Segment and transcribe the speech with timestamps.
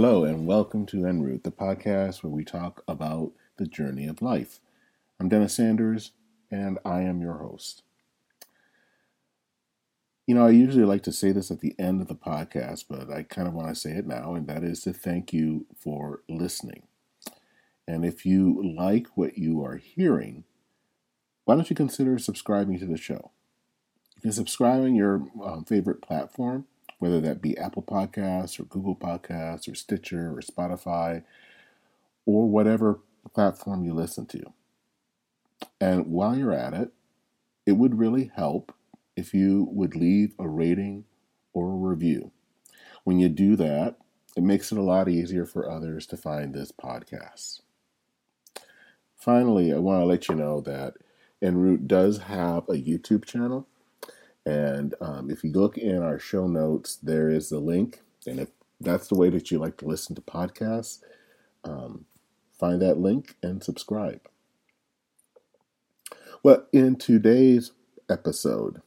[0.00, 4.60] Hello, and welcome to Enroute, the podcast where we talk about the journey of life.
[5.18, 6.12] I'm Dennis Sanders,
[6.52, 7.82] and I am your host.
[10.24, 13.10] You know, I usually like to say this at the end of the podcast, but
[13.10, 16.22] I kind of want to say it now, and that is to thank you for
[16.28, 16.84] listening.
[17.88, 20.44] And if you like what you are hearing,
[21.44, 23.32] why don't you consider subscribing to the show?
[24.14, 26.66] You can subscribe on your um, favorite platform,
[26.98, 31.22] whether that be Apple Podcasts or Google Podcasts or Stitcher or Spotify
[32.26, 33.00] or whatever
[33.34, 34.52] platform you listen to.
[35.80, 36.90] And while you're at it,
[37.66, 38.74] it would really help
[39.16, 41.04] if you would leave a rating
[41.52, 42.30] or a review.
[43.04, 43.96] When you do that,
[44.36, 47.60] it makes it a lot easier for others to find this podcast.
[49.16, 50.94] Finally, I want to let you know that
[51.42, 53.66] Enroute does have a YouTube channel.
[54.48, 58.00] And um, if you look in our show notes, there is a link.
[58.26, 58.48] And if
[58.80, 61.00] that's the way that you like to listen to podcasts,
[61.64, 62.06] um,
[62.58, 64.22] find that link and subscribe.
[66.42, 67.72] Well, in today's
[68.08, 68.80] episode,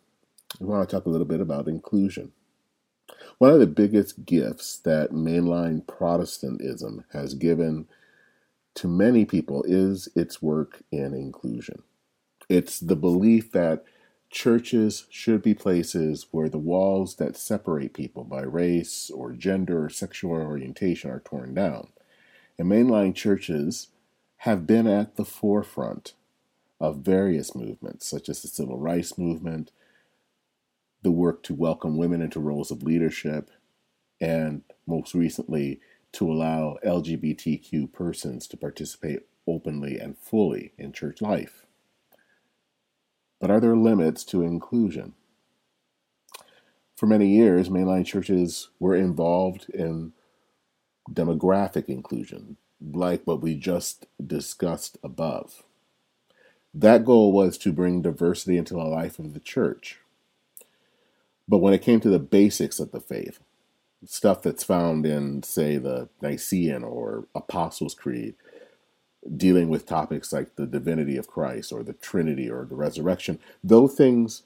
[0.59, 2.31] we want to talk a little bit about inclusion.
[3.37, 7.87] One of the biggest gifts that mainline Protestantism has given
[8.73, 11.83] to many people is its work in inclusion.
[12.49, 13.85] It's the belief that
[14.31, 19.89] churches should be places where the walls that separate people by race or gender or
[19.89, 21.89] sexual orientation are torn down.
[22.57, 23.89] And mainline churches
[24.37, 26.13] have been at the forefront
[26.79, 29.71] of various movements, such as the civil rights movement,
[31.03, 33.51] the work to welcome women into roles of leadership,
[34.19, 35.79] and most recently,
[36.13, 41.60] to allow LGBTQ persons to participate openly and fully in church life.
[43.41, 45.13] But are there limits to inclusion?
[46.95, 50.13] For many years, mainline churches were involved in
[51.11, 55.63] demographic inclusion, like what we just discussed above.
[56.73, 59.97] That goal was to bring diversity into the life of the church.
[61.47, 63.39] But when it came to the basics of the faith,
[64.05, 68.35] stuff that's found in, say, the Nicene or Apostles' Creed,
[69.37, 73.95] dealing with topics like the divinity of Christ or the Trinity or the resurrection, those
[73.95, 74.43] things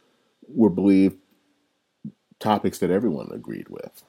[0.48, 1.18] were believed
[2.40, 4.04] topics that everyone agreed with.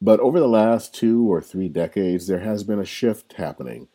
[0.00, 3.88] But over the last two or three decades, there has been a shift happening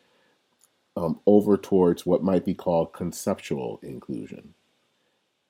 [0.96, 4.54] um, over towards what might be called conceptual inclusion.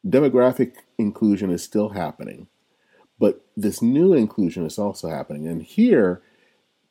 [0.06, 2.48] Demographic inclusion is still happening,
[3.18, 5.46] but this new inclusion is also happening.
[5.46, 6.22] And here,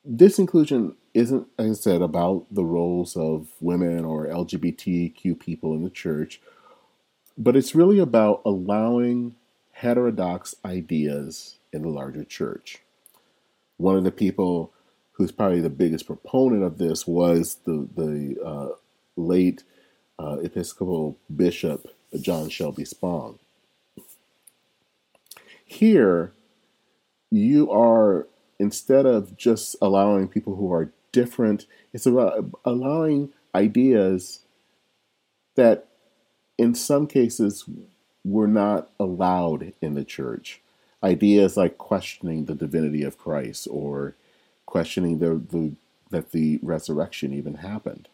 [0.08, 5.84] this inclusion isn't, like I said, about the roles of women or LGBTQ people in
[5.84, 6.40] the church,
[7.38, 9.36] but it's really about allowing
[9.74, 12.80] heterodox ideas in the larger church.
[13.76, 14.72] One of the people
[15.14, 18.70] who's probably the biggest proponent of this was the the uh,
[19.18, 19.64] late
[20.18, 21.88] uh, Episcopal Bishop
[22.22, 23.40] John Shelby Spong.
[25.66, 26.32] Here,
[27.30, 28.28] you are
[28.60, 34.40] instead of just allowing people who are different, it's about allowing ideas
[35.56, 35.88] that
[36.58, 37.66] in some cases
[38.24, 40.62] were not allowed in the church.
[41.04, 44.16] Ideas like questioning the divinity of Christ or
[44.66, 45.74] questioning the, the,
[46.10, 48.08] that the resurrection even happened.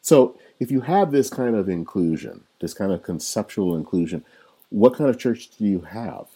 [0.00, 4.22] So, if you have this kind of inclusion, this kind of conceptual inclusion,
[4.68, 6.26] what kind of church do you have?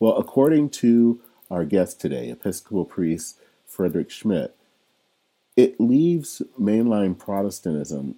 [0.00, 1.20] Well, according to
[1.50, 4.56] our guest today, Episcopal priest Frederick Schmidt,
[5.56, 8.16] it leaves mainline Protestantism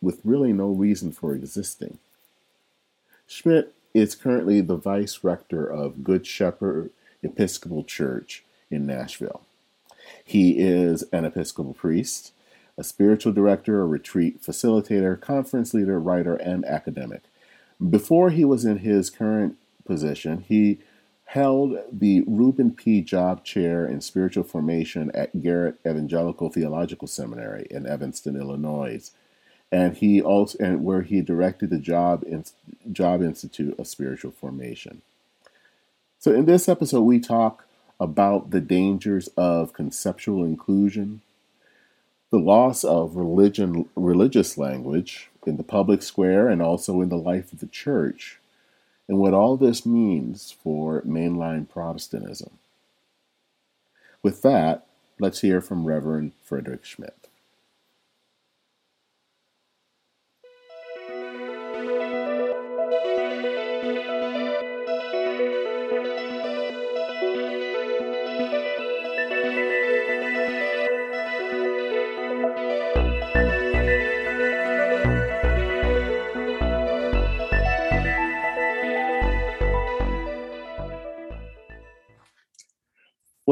[0.00, 1.98] with really no reason for existing.
[3.26, 6.90] Schmidt is currently the vice rector of Good Shepherd
[7.22, 9.42] Episcopal Church in Nashville.
[10.24, 12.32] He is an Episcopal priest,
[12.76, 17.22] a spiritual director, a retreat facilitator, conference leader, writer, and academic.
[17.90, 20.78] Before he was in his current position, he
[21.32, 23.00] held the Reuben P.
[23.00, 29.10] Job Chair in Spiritual Formation at Garrett Evangelical Theological Seminary in Evanston, Illinois,
[29.70, 32.44] and he also and where he directed the Job in,
[32.92, 35.00] Job Institute of Spiritual Formation.
[36.18, 37.64] So in this episode, we talk
[37.98, 41.22] about the dangers of conceptual inclusion,
[42.28, 47.54] the loss of religion, religious language in the public square and also in the life
[47.54, 48.38] of the church,
[49.08, 52.58] and what all this means for mainline Protestantism.
[54.22, 54.86] With that,
[55.18, 57.21] let's hear from Reverend Frederick Schmidt.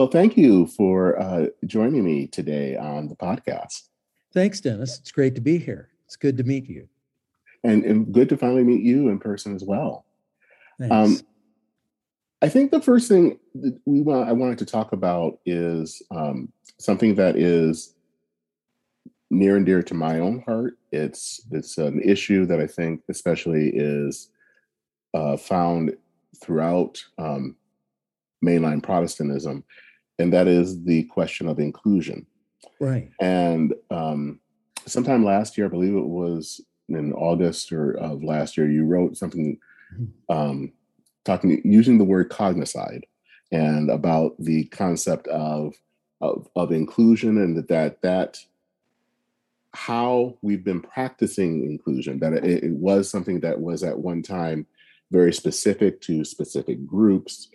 [0.01, 3.91] Well, thank you for uh, joining me today on the podcast.
[4.33, 4.99] Thanks, Dennis.
[4.99, 5.91] It's great to be here.
[6.07, 6.89] It's good to meet you.
[7.65, 10.07] And, and good to finally meet you in person as well.
[10.79, 11.21] Thanks.
[11.21, 11.27] Um,
[12.41, 13.39] I think the first thing
[13.85, 17.95] we want I wanted to talk about is um, something that is
[19.31, 20.79] near and dear to my own heart.
[20.93, 24.31] It's it's an issue that I think especially is
[25.13, 25.95] uh, found
[26.43, 27.55] throughout um,
[28.43, 29.63] mainline Protestantism,
[30.21, 32.27] and that is the question of inclusion.
[32.79, 33.11] Right.
[33.21, 34.41] And um,
[34.87, 39.17] sometime last year, I believe it was in August or of last year, you wrote
[39.17, 39.59] something
[39.95, 40.33] mm-hmm.
[40.35, 40.73] um,
[41.25, 43.03] talking using the word cognicide
[43.53, 45.75] and about the concept of
[46.21, 48.39] of, of inclusion and that, that that
[49.73, 54.67] how we've been practicing inclusion that it, it was something that was at one time
[55.11, 57.49] very specific to specific groups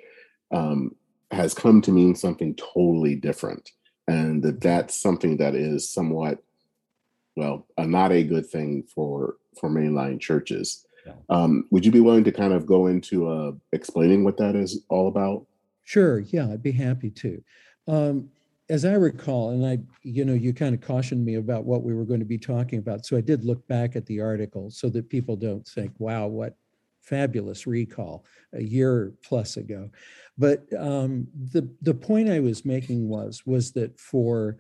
[0.51, 0.95] um,
[1.31, 3.71] has come to mean something totally different
[4.07, 6.43] and that that's something that is somewhat
[7.35, 10.85] well uh, not a good thing for for mainline churches.
[11.05, 11.13] Yeah.
[11.29, 14.83] um, would you be willing to kind of go into uh, explaining what that is
[14.89, 15.45] all about?
[15.83, 17.43] Sure yeah i'd be happy to.
[17.87, 18.29] Um,
[18.67, 21.93] as i recall and i you know you kind of cautioned me about what we
[21.93, 24.89] were going to be talking about so i did look back at the article so
[24.89, 26.55] that people don't think wow what
[27.05, 29.89] fabulous recall a year plus ago.
[30.37, 34.57] But um, the the point I was making was was that for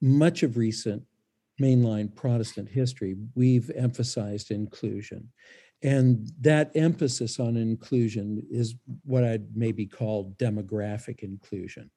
[0.00, 1.02] much of recent
[1.60, 5.28] mainline Protestant history, we've emphasized inclusion.
[5.82, 8.74] And that emphasis on inclusion is
[9.04, 11.90] what I'd maybe call demographic inclusion,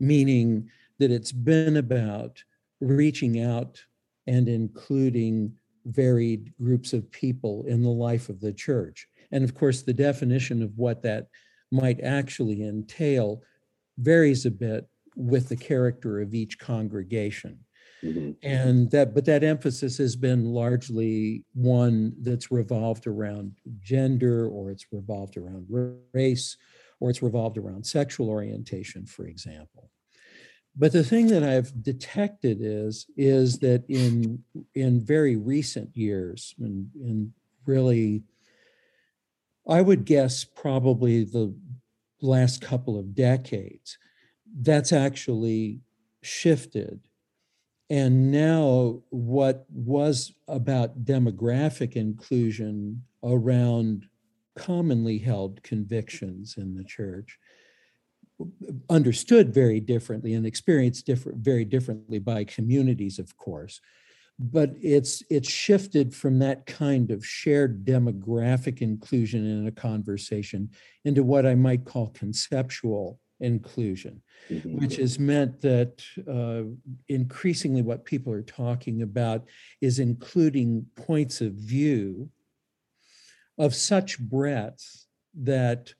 [0.00, 0.68] meaning
[0.98, 2.42] that it's been about
[2.80, 3.80] reaching out
[4.26, 5.52] and including
[5.86, 9.08] varied groups of people in the life of the church.
[9.30, 11.28] And of course, the definition of what that
[11.70, 13.42] might actually entail
[13.98, 17.58] varies a bit with the character of each congregation.
[18.02, 18.30] Mm-hmm.
[18.42, 24.86] And that, but that emphasis has been largely one that's revolved around gender, or it's
[24.92, 25.66] revolved around
[26.12, 26.56] race,
[27.00, 29.90] or it's revolved around sexual orientation, for example.
[30.76, 34.44] But the thing that I've detected is is that in
[34.76, 37.32] in very recent years, and in, in
[37.66, 38.22] really
[39.68, 41.54] I would guess probably the
[42.22, 43.98] last couple of decades,
[44.60, 45.80] that's actually
[46.22, 47.00] shifted.
[47.90, 54.06] And now, what was about demographic inclusion around
[54.56, 57.38] commonly held convictions in the church,
[58.90, 63.80] understood very differently and experienced different, very differently by communities, of course,
[64.38, 70.70] but it's it's shifted from that kind of shared demographic inclusion in a conversation
[71.04, 74.78] into what I might call conceptual inclusion, mm-hmm.
[74.78, 76.70] which has meant that uh,
[77.08, 79.44] increasingly what people are talking about
[79.80, 82.30] is including points of view
[83.58, 85.92] of such breadth that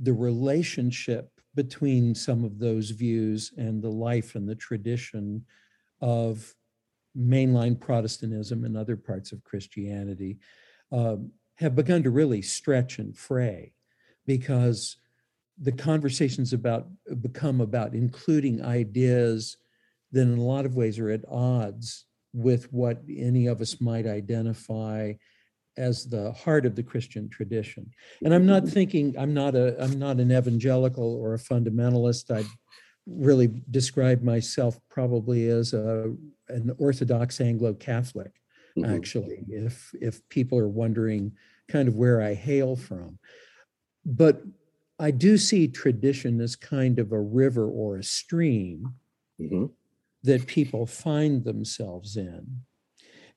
[0.00, 5.44] the relationship between some of those views and the life and the tradition
[6.00, 6.54] of
[7.18, 10.38] mainline Protestantism and other parts of Christianity
[10.92, 13.72] um, have begun to really stretch and fray
[14.26, 14.96] because
[15.58, 16.88] the conversations about
[17.20, 19.56] become about including ideas
[20.12, 24.06] that in a lot of ways are at odds with what any of us might
[24.06, 25.12] identify
[25.76, 27.90] as the heart of the Christian tradition.
[28.24, 32.34] And I'm not thinking I'm not a I'm not an evangelical or a fundamentalist.
[32.34, 32.44] I
[33.06, 36.14] really describe myself probably as a
[36.48, 38.32] an Orthodox Anglo Catholic.
[38.76, 38.94] Mm-hmm.
[38.94, 41.32] Actually, if if people are wondering
[41.68, 43.18] kind of where I hail from,
[44.04, 44.42] but
[44.98, 48.94] I do see tradition as kind of a river or a stream
[49.40, 49.66] mm-hmm.
[50.22, 52.60] that people find themselves in,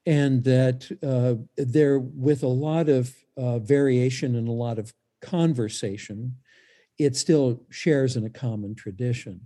[0.05, 6.35] and that uh, there, with a lot of uh, variation and a lot of conversation,
[6.97, 9.41] it still shares in a common tradition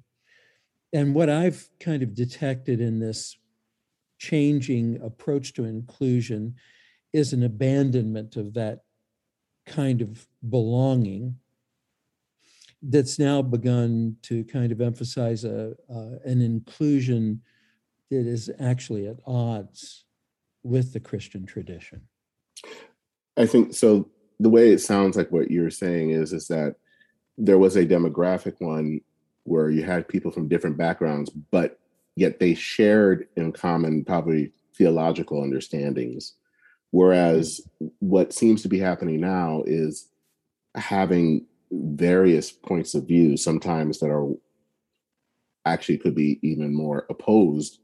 [0.93, 3.37] and what I've kind of detected in this
[4.19, 6.55] changing approach to inclusion
[7.13, 8.81] is an abandonment of that
[9.65, 11.37] kind of belonging
[12.83, 17.41] that's now begun to kind of emphasize a, uh, an inclusion
[18.09, 20.05] that is actually at odds
[20.63, 22.01] with the Christian tradition.
[23.37, 24.09] I think so.
[24.39, 26.75] The way it sounds like what you're saying is is that
[27.37, 29.01] there was a demographic one
[29.43, 31.79] where you had people from different backgrounds, but
[32.15, 36.33] yet they shared in common, probably theological understandings.
[36.91, 37.61] Whereas
[37.99, 40.09] what seems to be happening now is
[40.75, 44.29] having various points of view, sometimes that are
[45.65, 47.79] actually could be even more opposed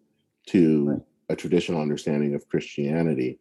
[0.48, 3.40] to a traditional understanding of Christianity.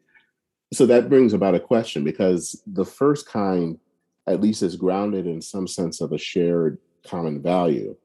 [0.73, 3.79] So that brings about a question because the first kind,
[4.27, 7.97] at least, is grounded in some sense of a shared common value.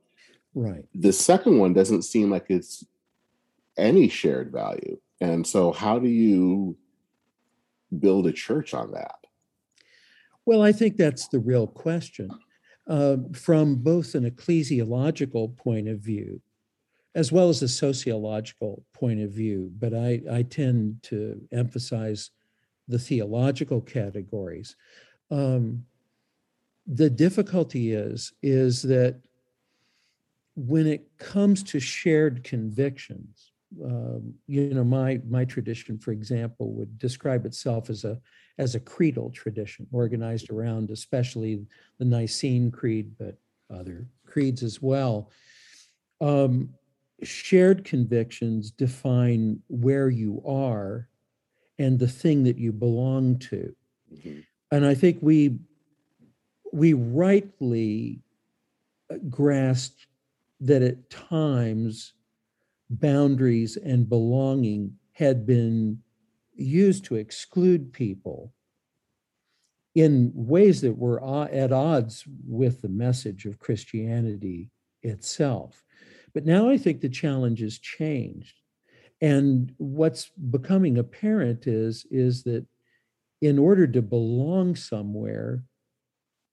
[0.53, 0.85] Right.
[0.93, 2.85] The second one doesn't seem like it's
[3.77, 4.99] any shared value.
[5.21, 6.75] And so, how do you
[7.99, 9.15] build a church on that?
[10.45, 12.29] Well, I think that's the real question.
[12.87, 16.41] Uh, from both an ecclesiological point of view
[17.15, 22.31] as well as a sociological point of view, but I, I tend to emphasize
[22.87, 24.75] the theological categories.
[25.29, 25.85] Um,
[26.87, 29.19] the difficulty is is that
[30.55, 33.51] when it comes to shared convictions,
[33.83, 38.19] um, you know, my my tradition, for example, would describe itself as a
[38.57, 41.65] as a creedal tradition organized around especially
[41.97, 43.37] the Nicene Creed, but
[43.73, 45.31] other creeds as well.
[46.19, 46.69] Um,
[47.23, 51.07] shared convictions define where you are
[51.79, 53.73] and the thing that you belong to.
[54.13, 54.39] Mm-hmm.
[54.71, 55.59] And I think we
[56.73, 58.19] we rightly
[59.09, 59.97] uh, grasp
[60.61, 62.13] that at times
[62.89, 65.99] boundaries and belonging had been
[66.53, 68.53] used to exclude people
[69.95, 74.71] in ways that were at odds with the message of Christianity
[75.03, 75.83] itself.
[76.33, 78.55] But now I think the challenge has changed.
[79.19, 82.65] And what's becoming apparent is, is that
[83.41, 85.63] in order to belong somewhere,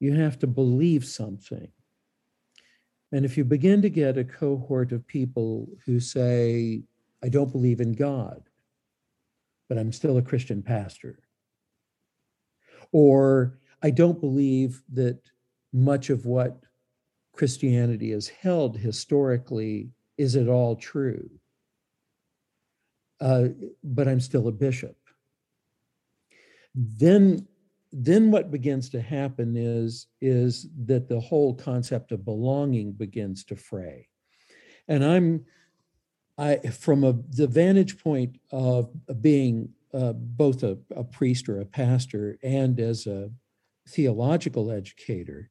[0.00, 1.68] you have to believe something.
[3.12, 6.82] And if you begin to get a cohort of people who say,
[7.22, 8.42] I don't believe in God,
[9.68, 11.18] but I'm still a Christian pastor,
[12.92, 15.20] or I don't believe that
[15.72, 16.62] much of what
[17.32, 21.30] Christianity has held historically is at all true,
[23.20, 23.48] uh,
[23.84, 24.96] but I'm still a bishop.
[26.74, 27.46] Then
[27.92, 33.56] then what begins to happen is is that the whole concept of belonging begins to
[33.56, 34.08] fray
[34.88, 35.44] and i'm
[36.36, 38.90] i from a the vantage point of
[39.20, 43.30] being uh, both a, a priest or a pastor and as a
[43.88, 45.50] theological educator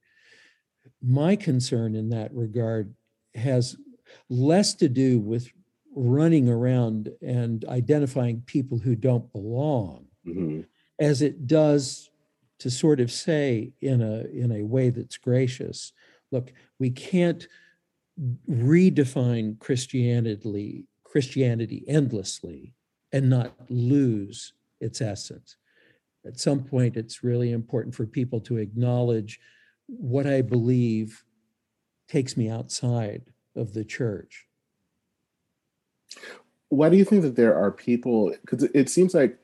[1.01, 2.93] my concern in that regard
[3.33, 3.77] has
[4.29, 5.49] less to do with
[5.95, 10.61] running around and identifying people who don't belong mm-hmm.
[10.99, 12.11] as it does
[12.59, 15.93] to sort of say in a in a way that's gracious
[16.31, 17.47] look we can't
[18.49, 22.73] redefine christianity christianity endlessly
[23.11, 25.57] and not lose its essence.
[26.25, 29.39] At some point it's really important for people to acknowledge
[29.87, 31.23] what i believe
[32.09, 33.23] takes me outside
[33.55, 34.45] of the church.
[36.69, 39.39] Why do you think that there are people because it seems like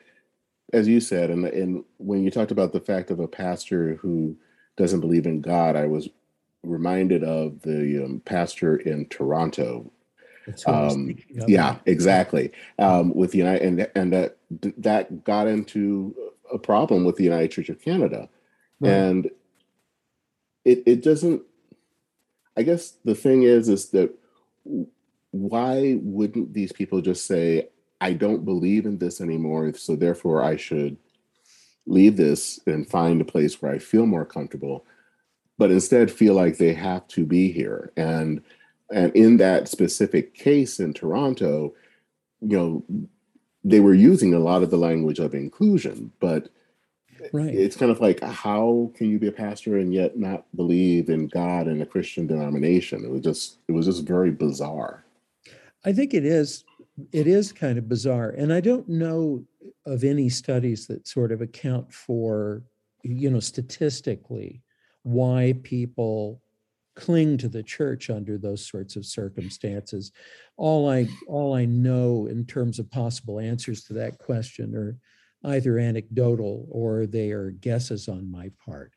[0.73, 4.35] as you said, and and when you talked about the fact of a pastor who
[4.75, 6.09] doesn't believe in God, I was
[6.63, 9.91] reminded of the um, pastor in Toronto.
[10.65, 11.15] Um,
[11.47, 12.51] yeah, exactly.
[12.79, 14.37] Um, with the United and and that
[14.77, 16.15] that got into
[16.51, 18.27] a problem with the United Church of Canada,
[18.79, 18.91] right.
[18.91, 19.29] and
[20.65, 21.43] it it doesn't.
[22.57, 24.13] I guess the thing is is that
[25.31, 27.69] why wouldn't these people just say
[28.03, 29.73] I don't believe in this anymore.
[29.75, 30.97] So therefore, I should
[31.85, 34.85] leave this and find a place where I feel more comfortable,
[35.57, 37.93] but instead feel like they have to be here.
[37.95, 38.41] And
[38.91, 41.73] and in that specific case in Toronto,
[42.41, 42.83] you know,
[43.63, 46.49] they were using a lot of the language of inclusion, but
[47.31, 47.55] right.
[47.55, 51.27] it's kind of like how can you be a pastor and yet not believe in
[51.27, 53.05] God and a Christian denomination?
[53.05, 55.05] It was just it was just very bizarre.
[55.85, 56.65] I think it is
[57.11, 58.29] it is kind of bizarre.
[58.29, 59.43] And I don't know
[59.85, 62.63] of any studies that sort of account for,
[63.03, 64.61] you know, statistically
[65.03, 66.41] why people
[66.95, 70.11] cling to the church under those sorts of circumstances.
[70.57, 74.97] All I all I know in terms of possible answers to that question are
[75.45, 78.93] either anecdotal or they are guesses on my part.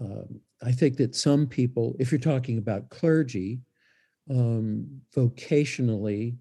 [0.00, 3.60] Um, I think that some people, if you're talking about clergy,
[4.28, 6.36] um, vocationally,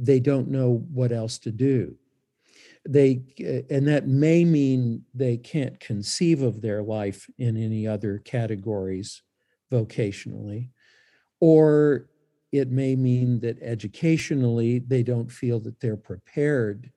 [0.00, 1.94] they don't know what else to do.
[2.88, 8.18] They uh, and that may mean they can't conceive of their life in any other
[8.18, 9.22] categories
[9.70, 10.70] vocationally
[11.40, 12.06] or
[12.52, 16.90] it may mean that educationally they don't feel that they're prepared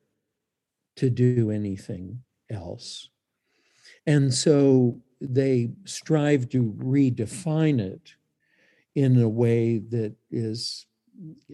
[0.96, 3.08] to do anything else.
[4.06, 8.14] And so they strive to redefine it
[8.94, 10.86] in a way that is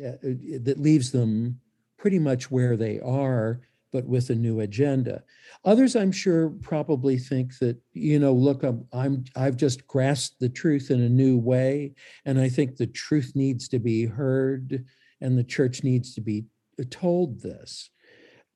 [0.03, 1.61] Uh, uh, that leaves them
[1.99, 3.61] pretty much where they are,
[3.93, 5.23] but with a new agenda.
[5.65, 10.49] Others, I'm sure, probably think that you know, look, I'm, I'm I've just grasped the
[10.49, 14.85] truth in a new way, and I think the truth needs to be heard,
[15.21, 16.45] and the church needs to be
[16.81, 17.91] uh, told this.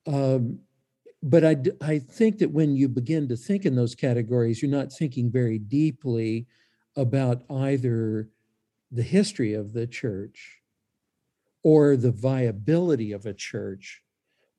[0.06, 0.60] Um,
[1.22, 4.92] but I, I think that when you begin to think in those categories, you're not
[4.92, 6.46] thinking very deeply
[6.96, 8.28] about either
[8.90, 10.60] the history of the church
[11.64, 14.02] or the viability of a church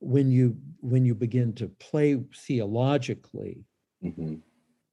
[0.00, 3.64] when you when you begin to play theologically
[4.04, 4.34] mm-hmm.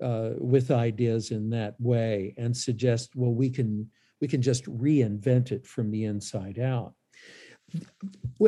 [0.01, 3.89] uh, with ideas in that way and suggest well we can
[4.21, 6.93] we can just reinvent it from the inside out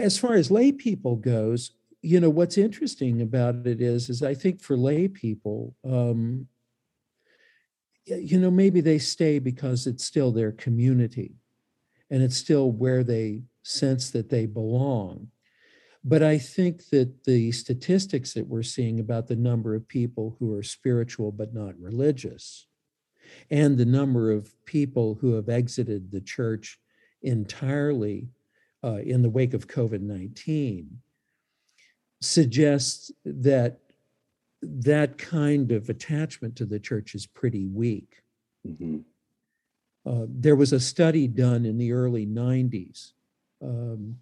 [0.01, 4.33] as far as lay people goes you know what's interesting about it is is i
[4.33, 6.47] think for lay people um,
[8.05, 11.35] you know maybe they stay because it's still their community
[12.09, 15.27] and it's still where they sense that they belong
[16.03, 20.53] but i think that the statistics that we're seeing about the number of people who
[20.53, 22.67] are spiritual but not religious
[23.49, 26.79] and the number of people who have exited the church
[27.23, 28.29] entirely
[28.83, 30.85] uh, in the wake of covid-19
[32.21, 33.79] suggests that
[34.61, 38.23] that kind of attachment to the church is pretty weak.
[38.67, 38.99] Mm-hmm.
[40.05, 43.13] Uh, there was a study done in the early 90s
[43.61, 44.17] um,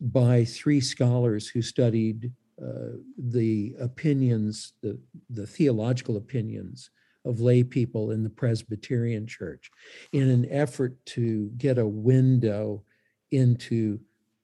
[0.00, 4.98] by three scholars who studied uh, the opinions, the,
[5.30, 6.90] the theological opinions
[7.24, 9.70] of lay people in the Presbyterian Church
[10.12, 12.82] in an effort to get a window
[13.30, 14.00] into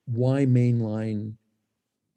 [0.06, 1.34] why mainline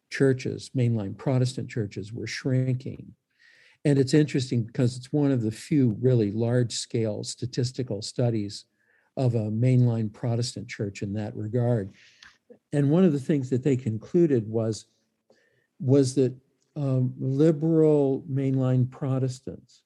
[0.10, 3.14] churches, mainline Protestant churches, were shrinking.
[3.86, 8.66] And it's interesting because it's one of the few really large scale statistical studies
[9.18, 11.92] of a mainline Protestant church in that regard.
[12.72, 14.86] And one of the things that they concluded was,
[15.80, 16.34] was that
[16.76, 19.82] um, liberal mainline Protestants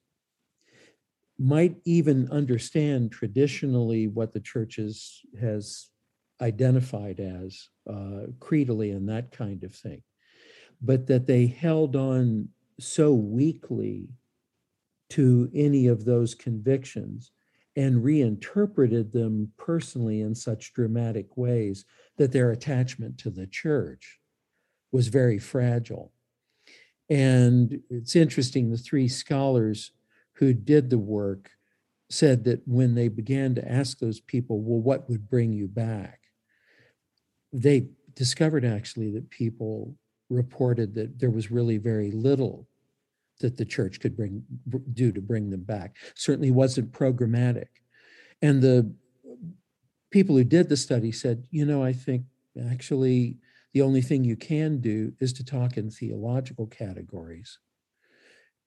[1.39, 5.89] might even understand traditionally what the church is, has
[6.41, 10.03] identified as uh, creedally and that kind of thing
[10.81, 14.09] but that they held on so weakly
[15.09, 17.31] to any of those convictions
[17.75, 21.85] and reinterpreted them personally in such dramatic ways
[22.17, 24.19] that their attachment to the church
[24.91, 26.11] was very fragile.
[27.09, 29.91] And it's interesting, the three scholars
[30.33, 31.51] who did the work
[32.09, 36.19] said that when they began to ask those people, well, what would bring you back?
[37.53, 39.95] They discovered actually that people
[40.29, 42.67] reported that there was really very little
[43.41, 44.43] that the church could bring
[44.93, 45.95] do to bring them back.
[46.15, 47.67] Certainly wasn't programmatic.
[48.41, 48.93] And the
[50.09, 52.23] people who did the study said, you know, I think
[52.69, 53.37] actually
[53.73, 57.59] the only thing you can do is to talk in theological categories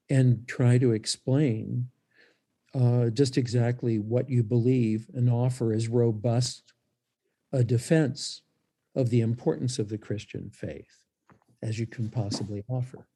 [0.09, 1.89] and try to explain
[2.75, 6.73] uh, just exactly what you believe and offer as robust
[7.53, 8.43] a defense
[8.97, 11.05] of the importance of the Christian faith
[11.63, 13.07] as you can possibly offer.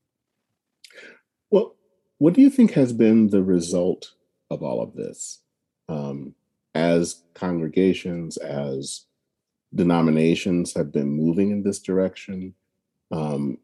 [1.51, 1.77] Well,
[2.19, 4.13] what do you think has been the result
[4.51, 5.41] of all of this?
[5.89, 6.35] Um,
[6.75, 9.07] as congregations, as
[9.75, 12.55] denominations have been moving in this direction,
[13.11, 13.59] um,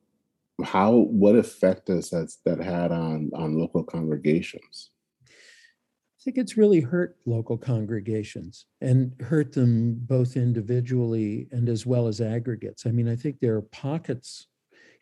[0.63, 4.91] how what effect has that had on on local congregations?
[5.29, 12.07] I think it's really hurt local congregations and hurt them both individually and as well
[12.07, 12.87] as aggregates.
[12.87, 14.47] I mean, I think there are pockets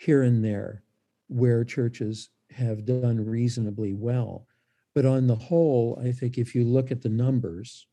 [0.00, 0.82] here and there
[1.28, 4.46] where churches have done reasonably well.
[4.94, 7.86] But on the whole, I think if you look at the numbers,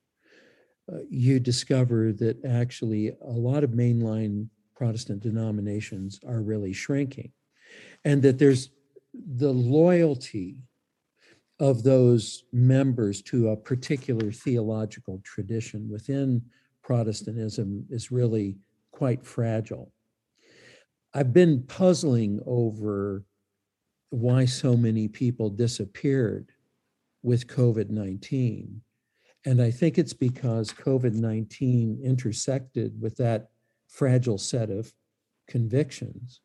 [0.92, 7.32] uh, you discover that actually a lot of mainline Protestant denominations are really shrinking,
[8.06, 8.70] and that there's
[9.14, 10.58] the loyalty
[11.60, 16.42] of those members to a particular theological tradition within
[16.82, 18.58] Protestantism is really
[18.92, 19.92] quite fragile.
[21.14, 23.26] I've been puzzling over
[24.10, 26.52] why so many people disappeared
[27.22, 28.82] with COVID 19.
[29.46, 33.50] And I think it's because COVID 19 intersected with that
[33.88, 34.94] fragile set of
[35.48, 36.42] convictions.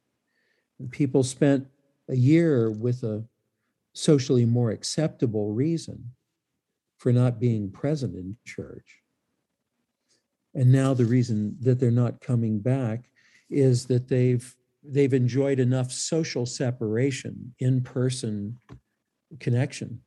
[0.78, 1.66] And people spent
[2.08, 3.24] a year with a
[3.94, 6.12] socially more acceptable reason
[6.98, 9.02] for not being present in church.
[10.54, 13.10] And now the reason that they're not coming back
[13.50, 14.54] is that they've
[14.86, 18.58] they've enjoyed enough social separation, in-person
[19.40, 20.00] connection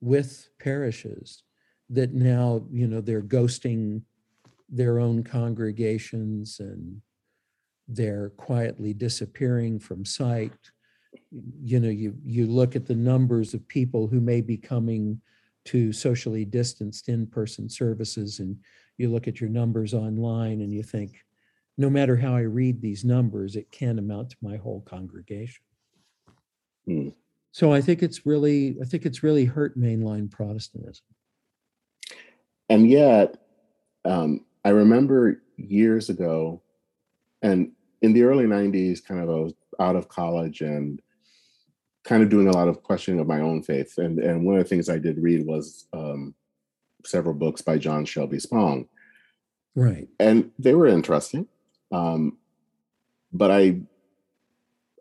[0.00, 1.42] with parishes
[1.90, 4.02] that now you know they're ghosting
[4.68, 7.00] their own congregations and
[7.88, 10.52] they're quietly disappearing from sight.
[11.62, 15.20] You know, you you look at the numbers of people who may be coming
[15.64, 18.56] to socially distanced in-person services and
[18.98, 21.24] you look at your numbers online and you think,
[21.78, 25.62] no matter how I read these numbers, it can't amount to my whole congregation.
[26.86, 27.08] Hmm.
[27.52, 31.04] So I think it's really, I think it's really hurt mainline Protestantism.
[32.68, 33.38] And yet,
[34.04, 36.62] um, I remember years ago,
[37.42, 37.70] and
[38.02, 41.00] in the early 90s, kind of I was out of college and
[42.04, 43.98] kind of doing a lot of questioning of my own faith.
[43.98, 46.34] And, and one of the things I did read was um,
[47.04, 48.88] several books by John Shelby Spong.
[49.74, 50.08] Right.
[50.18, 51.46] And they were interesting.
[51.90, 52.38] Um,
[53.32, 53.80] but I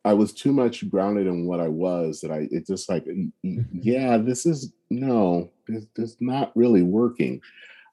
[0.08, 3.62] I was too much grounded in what I was that I it just like mm-hmm.
[3.74, 7.42] yeah this is no this, this not really working.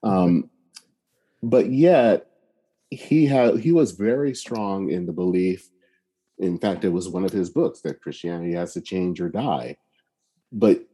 [0.03, 0.49] Um
[1.43, 2.27] but yet
[2.89, 5.69] he had he was very strong in the belief
[6.37, 9.77] in fact it was one of his books that Christianity has to change or die.
[10.51, 10.85] But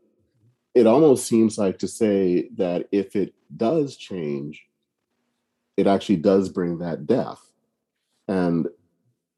[0.73, 4.63] it almost seems like to say that if it does change
[5.77, 7.50] it actually does bring that death
[8.31, 8.67] and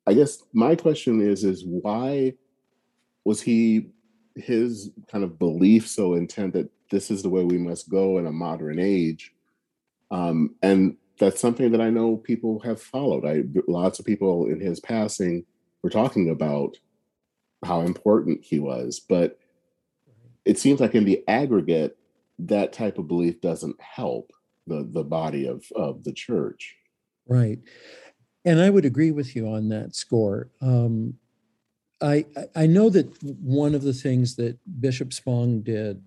[0.06, 2.34] I guess my question is is why
[3.26, 3.88] was he
[4.36, 8.28] his kind of belief so intent that this is the way we must go in
[8.28, 9.34] a modern age?
[10.12, 13.26] Um, and that's something that I know people have followed.
[13.26, 15.44] I lots of people in his passing
[15.82, 16.78] were talking about
[17.66, 19.40] how important he was, but
[20.46, 21.98] it seems like in the aggregate,
[22.38, 24.32] that type of belief doesn't help
[24.68, 26.76] the the body of of the church.
[27.28, 27.60] Right.
[28.46, 30.50] And I would agree with you on that score.
[30.62, 31.16] Um,
[32.02, 32.26] I
[32.56, 36.02] I know that one of the things that Bishop Spong did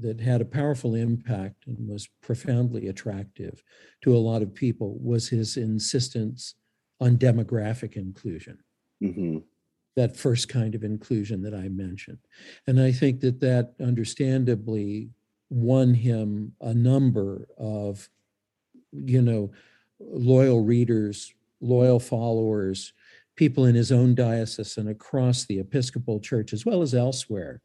[0.00, 3.62] that had a powerful impact and was profoundly attractive
[4.02, 6.54] to a lot of people was his insistence
[7.00, 8.58] on demographic inclusion.
[9.02, 9.38] Mm-hmm.
[9.96, 12.18] That first kind of inclusion that I mentioned.
[12.66, 15.10] And I think that that understandably
[15.50, 18.10] won him a number of,
[18.92, 19.50] you know,
[19.98, 22.92] loyal readers loyal followers,
[23.36, 27.60] people in his own diocese and across the Episcopal Church, as well as elsewhere,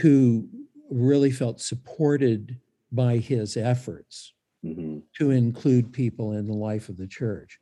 [0.00, 0.48] who
[0.90, 2.58] really felt supported
[2.92, 4.32] by his efforts
[4.64, 4.98] mm-hmm.
[5.16, 7.58] to include people in the life of the church.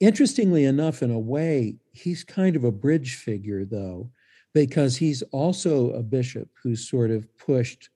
[0.00, 4.10] Interestingly enough, in a way, he's kind of a bridge figure, though,
[4.52, 7.90] because he's also a bishop who's sort of pushed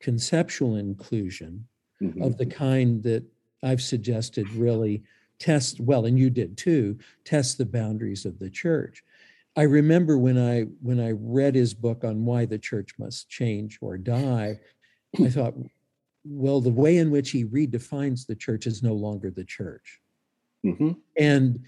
[0.00, 1.66] conceptual inclusion
[2.02, 2.22] mm-hmm.
[2.22, 3.24] of the kind that
[3.62, 5.02] I've suggested really
[5.40, 9.02] test well and you did too test the boundaries of the church.
[9.56, 13.78] I remember when i when i read his book on why the church must change
[13.80, 14.60] or die
[15.20, 15.54] i thought
[16.24, 20.00] well the way in which he redefines the church is no longer the church.
[20.64, 20.92] Mm-hmm.
[21.18, 21.58] and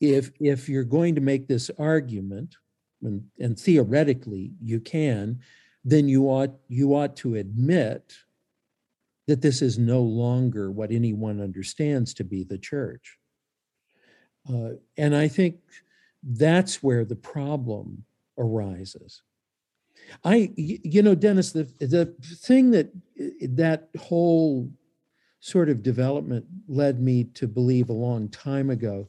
[0.00, 2.54] if if you're going to make this argument
[3.02, 5.40] and, and theoretically you can
[5.84, 8.12] then you ought you ought to admit
[9.26, 13.18] that this is no longer what anyone understands to be the church
[14.48, 15.60] uh, and I think
[16.22, 18.04] that's where the problem
[18.38, 19.22] arises.
[20.24, 22.90] I, you know, Dennis, the the thing that
[23.40, 24.70] that whole
[25.40, 29.08] sort of development led me to believe a long time ago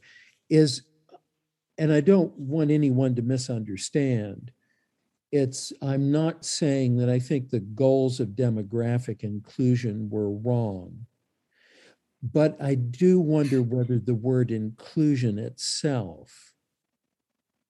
[0.50, 0.82] is,
[1.78, 4.52] and I don't want anyone to misunderstand.
[5.32, 11.06] It's I'm not saying that I think the goals of demographic inclusion were wrong.
[12.32, 16.54] But I do wonder whether the word inclusion itself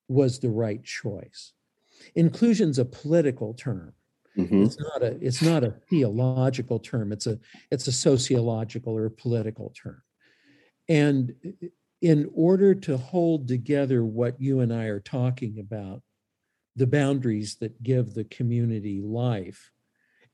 [0.07, 1.53] was the right choice.
[2.15, 3.95] Inclusion's a political term.
[4.39, 4.63] Mm-hmm.
[4.63, 7.11] It's not a it's not a theological term.
[7.11, 7.39] It's a
[7.73, 10.03] it's a sociological or political term.
[10.89, 11.35] And
[12.01, 16.03] in order to hold together what you and I are talking about,
[16.77, 19.73] the boundaries that give the community life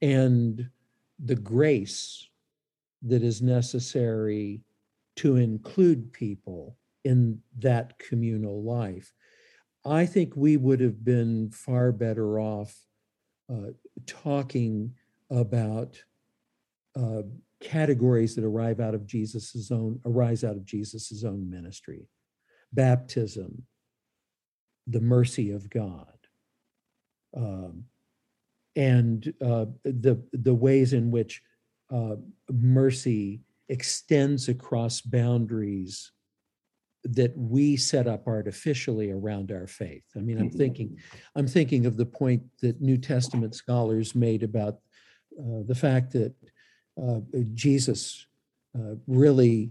[0.03, 0.69] and
[1.23, 2.30] the grace
[3.03, 4.61] that is necessary
[5.17, 9.13] to include people in that communal life.
[9.85, 12.75] I think we would have been far better off
[13.51, 13.71] uh,
[14.07, 14.95] talking
[15.31, 16.03] about
[16.97, 17.23] uh,
[17.61, 22.09] categories that arrive out of Jesus's own arise out of Jesus's own ministry,
[22.73, 23.63] baptism,
[24.87, 26.19] the mercy of God,
[27.37, 27.85] um,
[28.77, 31.43] and uh, the the ways in which
[31.90, 32.16] uh,
[32.50, 36.12] mercy extends across boundaries
[37.05, 40.05] that we set up artificially around our faith.
[40.16, 40.59] I mean, I'm mm-hmm.
[40.59, 40.98] thinking,
[41.35, 44.74] I'm thinking of the point that New Testament scholars made about
[45.38, 46.35] uh, the fact that
[47.00, 47.20] uh,
[47.55, 48.26] Jesus
[48.79, 49.70] uh, really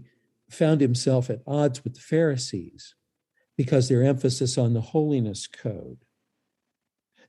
[0.50, 2.94] found himself at odds with the Pharisees
[3.56, 5.98] because their emphasis on the holiness code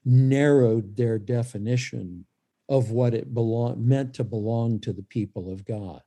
[0.04, 2.26] narrowed their definition
[2.72, 6.02] of what it belong, meant to belong to the people of God.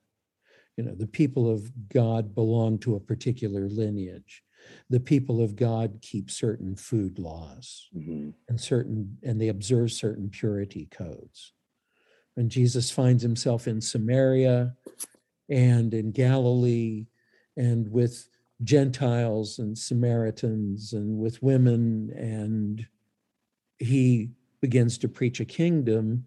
[0.79, 4.43] You know, the people of God belong to a particular lineage.
[4.89, 8.31] The people of God keep certain food laws mm-hmm.
[8.49, 11.53] and certain, and they observe certain purity codes.
[12.39, 14.75] And Jesus finds himself in Samaria
[15.51, 17.09] and in Galilee
[17.59, 18.27] and with
[18.63, 22.87] Gentiles and Samaritans and with women, and
[23.79, 24.31] he
[24.63, 26.25] begins to preach a kingdom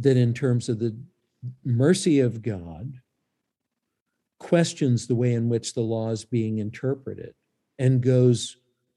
[0.00, 0.96] that, in terms of the
[1.64, 3.00] mercy of God,
[4.38, 7.34] questions the way in which the law is being interpreted
[7.78, 8.56] and goes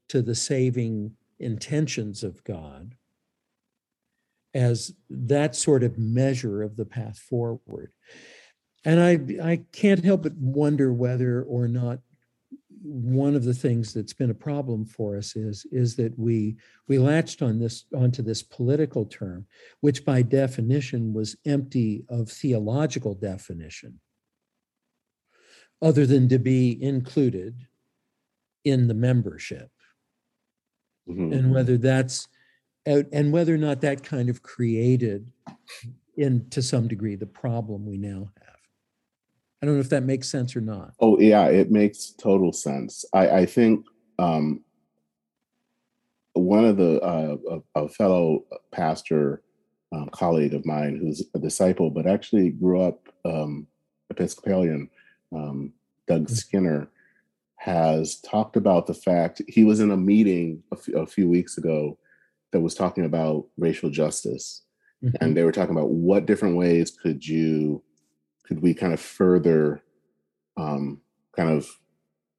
[0.10, 2.95] to the saving intentions of God
[4.53, 7.91] as that sort of measure of the path forward.
[8.86, 11.99] And I, I can't help but wonder whether or not
[12.86, 16.56] one of the things that's been a problem for us is is that we
[16.88, 19.45] we latched on this onto this political term
[19.82, 24.00] which by definition was empty of theological definition
[25.82, 27.56] other than to be included
[28.63, 29.71] in the membership
[31.10, 31.34] mm-hmm.
[31.34, 32.28] and whether that's
[32.86, 35.32] and whether or not that kind of created
[36.17, 38.44] in to some degree the problem we now have
[39.65, 43.04] i don't know if that makes sense or not oh yeah it makes total sense
[43.13, 43.86] i i think
[44.19, 44.62] um
[46.34, 47.38] one of the uh
[47.75, 49.41] a, a fellow pastor
[49.91, 53.65] um, colleague of mine who's a disciple but actually grew up um
[54.10, 54.89] episcopalian
[55.34, 55.73] um,
[56.08, 56.34] Doug mm-hmm.
[56.34, 56.89] Skinner,
[57.58, 61.58] has talked about the fact he was in a meeting a, f- a few weeks
[61.58, 61.97] ago
[62.51, 64.63] that was talking about racial justice,
[65.04, 65.15] mm-hmm.
[65.21, 67.82] and they were talking about what different ways could you
[68.47, 69.81] could we kind of further
[70.58, 71.01] um,
[71.36, 71.67] kind of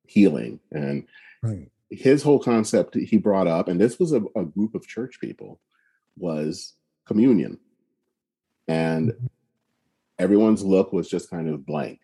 [0.06, 1.06] healing and
[1.42, 1.68] right.
[1.90, 5.60] his whole concept he brought up and this was a, a group of church people
[6.16, 6.74] was
[7.06, 7.58] communion
[8.68, 9.26] and mm-hmm.
[10.18, 12.00] everyone's look was just kind of blank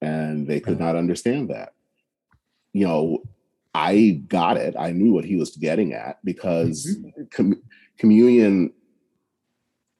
[0.00, 1.74] and they could not understand that.
[2.72, 3.22] You know,
[3.74, 4.74] I got it.
[4.78, 7.24] I knew what he was getting at because mm-hmm.
[7.30, 7.62] com-
[7.98, 8.72] communion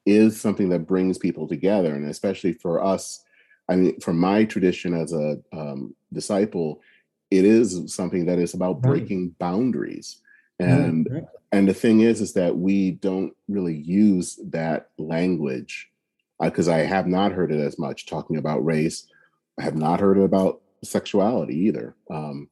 [0.05, 3.23] is something that brings people together, and especially for us.
[3.69, 6.81] I mean, from my tradition as a um, disciple,
[7.29, 9.39] it is something that is about breaking right.
[9.39, 10.17] boundaries.
[10.59, 11.23] And right.
[11.51, 15.89] and the thing is, is that we don't really use that language
[16.39, 19.07] because uh, I have not heard it as much talking about race
[19.61, 21.95] I have not heard about sexuality either.
[22.09, 22.49] Um,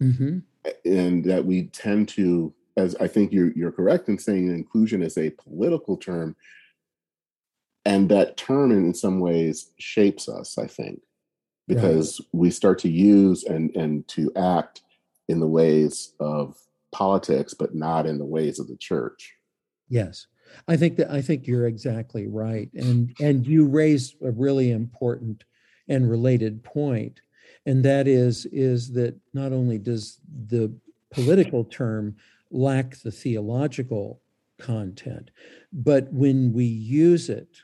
[0.00, 0.38] mm-hmm.
[0.84, 5.18] And that we tend to, as I think you're, you're correct in saying inclusion is
[5.18, 6.36] a political term.
[7.84, 11.00] And that term, in some ways, shapes us, I think,
[11.66, 12.28] because right.
[12.32, 14.82] we start to use and, and to act
[15.28, 16.56] in the ways of
[16.92, 19.34] politics, but not in the ways of the church.
[19.88, 20.26] Yes.
[20.68, 22.68] I think that I think you're exactly right.
[22.74, 25.44] And and you raised a really important
[25.88, 27.20] and related point,
[27.66, 30.72] and that is is that not only does the
[31.10, 32.16] political term
[32.50, 34.20] lack the theological
[34.58, 35.30] content,
[35.72, 37.62] but when we use it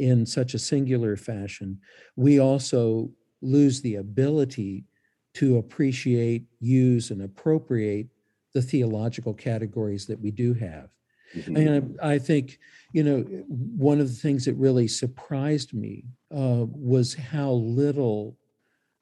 [0.00, 1.78] in such a singular fashion,
[2.16, 3.10] we also
[3.42, 4.86] lose the ability
[5.34, 8.08] to appreciate, use, and appropriate
[8.54, 10.88] the theological categories that we do have.
[11.36, 11.56] Mm-hmm.
[11.56, 12.58] And I, I, think,
[12.92, 18.38] you know, one of the things that really surprised me uh, was how little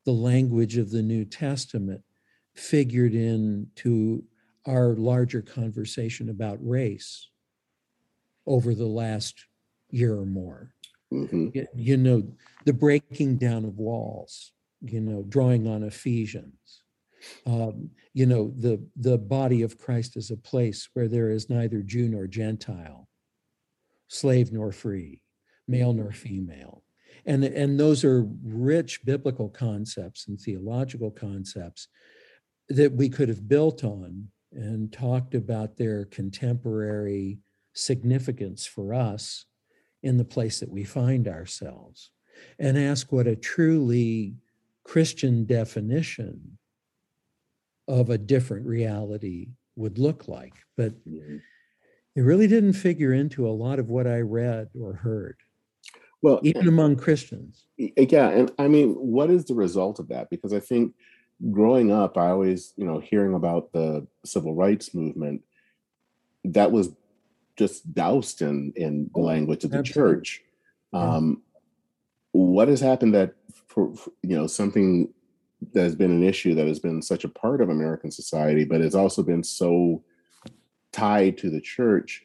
[0.05, 2.03] the language of the New Testament
[2.55, 4.25] figured into
[4.67, 7.29] our larger conversation about race
[8.47, 9.47] over the last
[9.91, 10.75] year or more.
[11.12, 11.49] Mm-hmm.
[11.75, 12.23] You, know,
[12.64, 16.83] the breaking down of walls, you know, drawing on Ephesians
[17.47, 21.83] um, you know, the, the body of Christ is a place where there is neither
[21.83, 23.09] Jew nor Gentile,
[24.09, 25.23] slave nor free,
[25.66, 26.83] male nor female.
[27.27, 31.88] And, and those are rich biblical concepts and theological concepts
[32.68, 37.38] that we could have built on and talked about their contemporary
[37.75, 39.44] significance for us
[40.03, 42.11] in the place that we find ourselves
[42.59, 44.35] and ask what a truly
[44.85, 46.59] Christian definition
[47.89, 50.55] of a different reality would look like.
[50.77, 51.37] But mm-hmm.
[52.17, 55.37] it really didn't figure into a lot of what I read or heard.
[56.21, 57.67] Well, even among Christians.
[57.77, 58.29] Yeah.
[58.31, 60.31] And I mean, what is the result of that?
[60.31, 60.95] Because I think
[61.51, 65.43] growing up, I always, you know, hearing about the civil rights movement,
[66.45, 66.91] that was
[67.59, 70.14] just doused in in the oh, language of the Absolutely.
[70.14, 70.42] church.
[70.92, 71.42] Um,
[72.33, 73.35] what has happened that
[73.66, 75.12] for, for you know something
[75.73, 78.81] that has been an issue that has been such a part of American society, but
[78.81, 80.05] has also been so
[80.92, 82.25] tied to the church,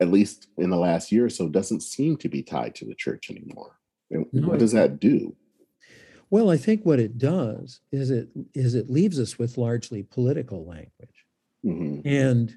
[0.00, 2.94] at least in the last year or so, doesn't seem to be tied to the
[2.94, 3.76] church anymore.
[4.10, 5.34] And no, what does that do?
[6.30, 10.64] Well, I think what it does is it is it leaves us with largely political
[10.64, 11.26] language,
[11.64, 12.06] mm-hmm.
[12.06, 12.56] and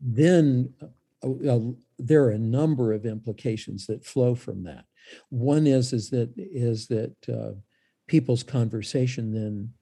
[0.00, 0.72] then
[1.22, 1.60] uh, uh,
[1.98, 4.84] there are a number of implications that flow from that.
[5.28, 7.52] One is is that is that uh,
[8.06, 9.72] people's conversation then,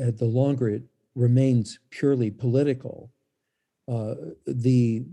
[0.00, 0.82] uh, the longer it
[1.14, 3.10] remains purely political,
[3.88, 4.14] uh,
[4.46, 5.04] the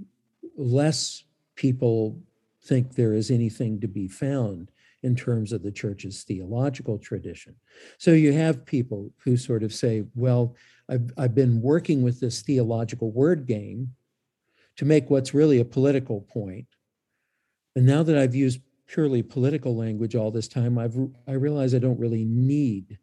[0.57, 1.23] less
[1.55, 2.19] people
[2.63, 4.71] think there is anything to be found
[5.03, 7.55] in terms of the church's theological tradition.
[7.97, 10.55] So you have people who sort of say, well,
[10.89, 13.93] I've, I've been working with this theological word game
[14.77, 16.67] to make what's really a political point.
[17.75, 21.79] And now that I've used purely political language all this time, I've I realize I
[21.79, 22.99] don't really need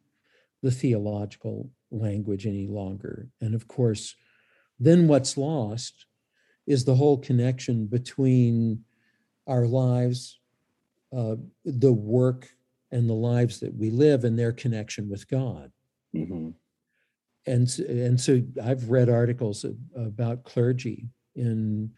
[0.62, 3.28] the theological language any longer.
[3.40, 4.14] And of course,
[4.78, 6.06] then what's lost
[6.66, 8.84] is the whole connection between
[9.46, 10.38] our lives,
[11.16, 12.48] uh, the work,
[12.92, 15.72] and the lives that we live, and their connection with God.
[16.14, 16.50] Mm-hmm.
[17.46, 19.64] And and so I've read articles
[19.96, 21.90] about clergy in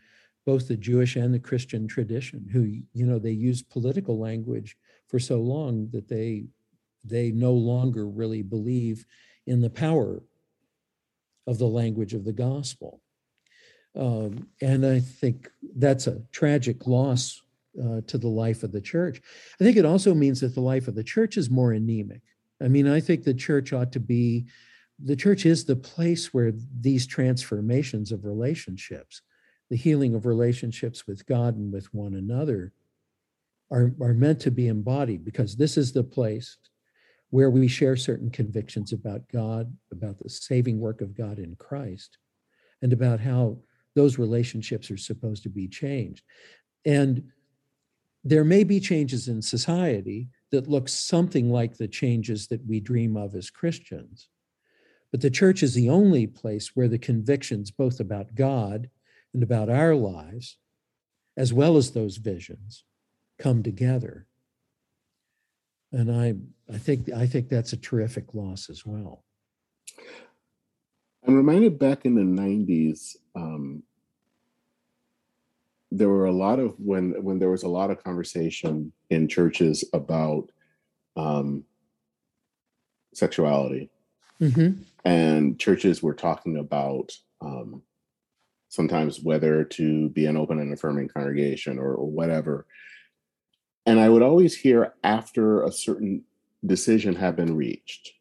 [0.44, 4.76] both the Jewish and the Christian tradition, who you know they use political language
[5.08, 6.46] for so long that they
[7.04, 9.06] they no longer really believe
[9.46, 10.22] in the power
[11.46, 13.00] of the language of the gospel.
[13.94, 17.42] Um, and I think that's a tragic loss
[17.78, 19.20] uh, to the life of the church.
[19.60, 22.22] I think it also means that the life of the church is more anemic.
[22.62, 24.46] I mean, I think the church ought to be,
[24.98, 29.22] the church is the place where these transformations of relationships
[29.72, 32.74] the healing of relationships with God and with one another
[33.70, 36.58] are, are meant to be embodied because this is the place
[37.30, 42.18] where we share certain convictions about God, about the saving work of God in Christ,
[42.82, 43.56] and about how
[43.94, 46.22] those relationships are supposed to be changed.
[46.84, 47.30] And
[48.24, 53.16] there may be changes in society that look something like the changes that we dream
[53.16, 54.28] of as Christians.
[55.12, 58.90] But the church is the only place where the convictions, both about God
[59.32, 60.56] and about our lives,
[61.36, 62.84] as well as those visions,
[63.38, 64.26] come together.
[65.92, 66.34] And I,
[66.72, 69.22] I think I think that's a terrific loss as well.
[71.26, 73.82] I'm reminded back in the 90s, um,
[75.90, 79.84] there were a lot of when when there was a lot of conversation in churches
[79.92, 80.50] about
[81.16, 81.64] um,
[83.12, 83.90] sexuality,
[84.40, 84.82] mm-hmm.
[85.04, 87.82] And churches were talking about um,
[88.68, 92.66] sometimes whether to be an open and affirming congregation or, or whatever.
[93.84, 96.24] And I would always hear after a certain
[96.64, 98.12] decision had been reached,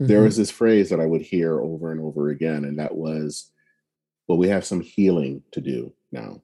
[0.00, 0.08] mm-hmm.
[0.08, 3.52] there was this phrase that I would hear over and over again, and that was,
[4.26, 6.42] well, we have some healing to do now.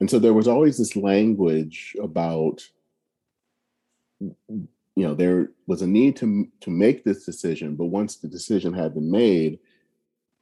[0.00, 2.62] And so there was always this language about,
[4.96, 8.74] you know, there was a need to to make this decision, but once the decision
[8.74, 9.58] had been made,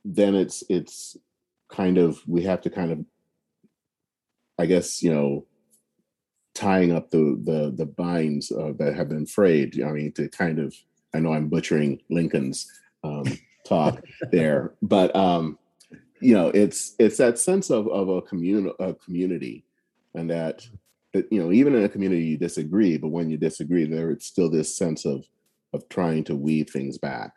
[0.05, 1.17] then it's it's
[1.69, 2.99] kind of we have to kind of
[4.59, 5.47] i guess you know
[6.55, 9.81] tying up the the the binds uh, that have been frayed.
[9.83, 10.75] I mean to kind of
[11.15, 12.71] i know i'm butchering lincoln's
[13.05, 13.25] um,
[13.65, 15.59] talk there but um
[16.21, 19.65] you know it's it's that sense of of a community a community
[20.15, 20.67] and that
[21.15, 24.51] you know even in a community you disagree but when you disagree there it's still
[24.51, 25.25] this sense of
[25.73, 27.33] of trying to weave things back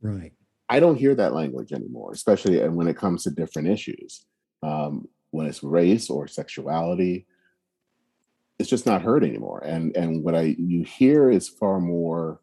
[0.00, 0.32] right
[0.68, 4.24] I don't hear that language anymore, especially when it comes to different issues.
[4.62, 7.26] Um, when it's race or sexuality,
[8.58, 9.62] it's just not heard anymore.
[9.64, 12.40] And and what I you hear is far more.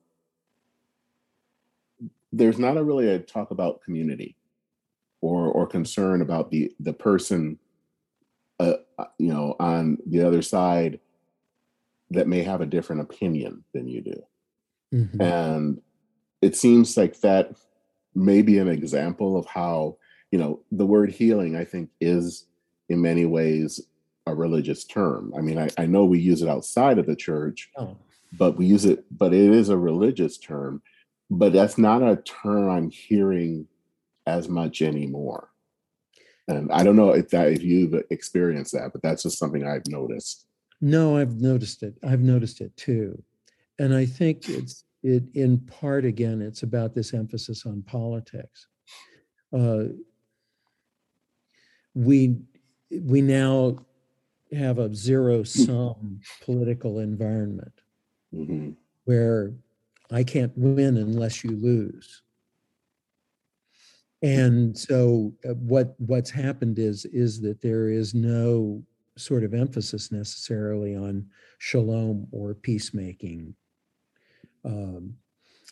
[2.31, 4.37] There's not a really a talk about community,
[5.21, 7.59] or or concern about the the person,
[8.63, 10.99] uh, uh you know, on the other side
[12.11, 14.23] that may have a different opinion than you do,
[14.93, 15.21] mm-hmm.
[15.21, 15.81] and
[16.41, 17.55] it seems like that
[18.15, 19.97] may be an example of how
[20.31, 22.45] you know the word healing i think is
[22.89, 23.79] in many ways
[24.27, 27.69] a religious term i mean i, I know we use it outside of the church
[27.77, 27.97] oh.
[28.37, 30.81] but we use it but it is a religious term
[31.29, 33.67] but that's not a term i'm hearing
[34.25, 35.49] as much anymore
[36.47, 39.87] and i don't know if that if you've experienced that but that's just something i've
[39.87, 40.45] noticed.
[40.81, 41.95] No i've noticed it.
[42.03, 43.21] I've noticed it too.
[43.79, 48.67] And i think it's it in part again it's about this emphasis on politics.
[49.57, 49.83] Uh,
[51.93, 52.37] we
[53.01, 53.77] we now
[54.51, 57.73] have a zero sum political environment
[58.33, 58.71] hmm
[59.05, 59.53] where
[60.11, 62.22] I can't win unless you lose.
[64.23, 68.81] And so uh, what what's happened is is that there is no
[69.17, 71.27] sort of emphasis necessarily on
[71.59, 73.53] shalom or peacemaking.
[74.65, 75.15] Um,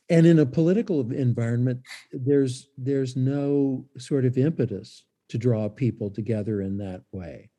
[0.10, 1.82] and in a political environment,
[2.12, 7.50] there's there's no sort of impetus to draw people together in that way.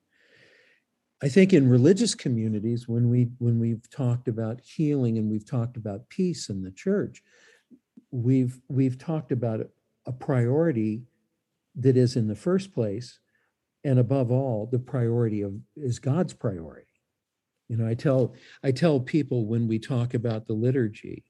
[1.23, 5.79] I think in religious communities, when we when we've talked about healing and we've talked
[5.79, 7.23] about peace in the church,
[8.11, 9.69] we've we've talked about
[10.07, 11.03] a priority
[11.77, 13.19] that is in the first place,
[13.85, 16.87] and above all, the priority of is God's priority.
[17.69, 21.25] You know, I tell I tell people when we talk about the liturgy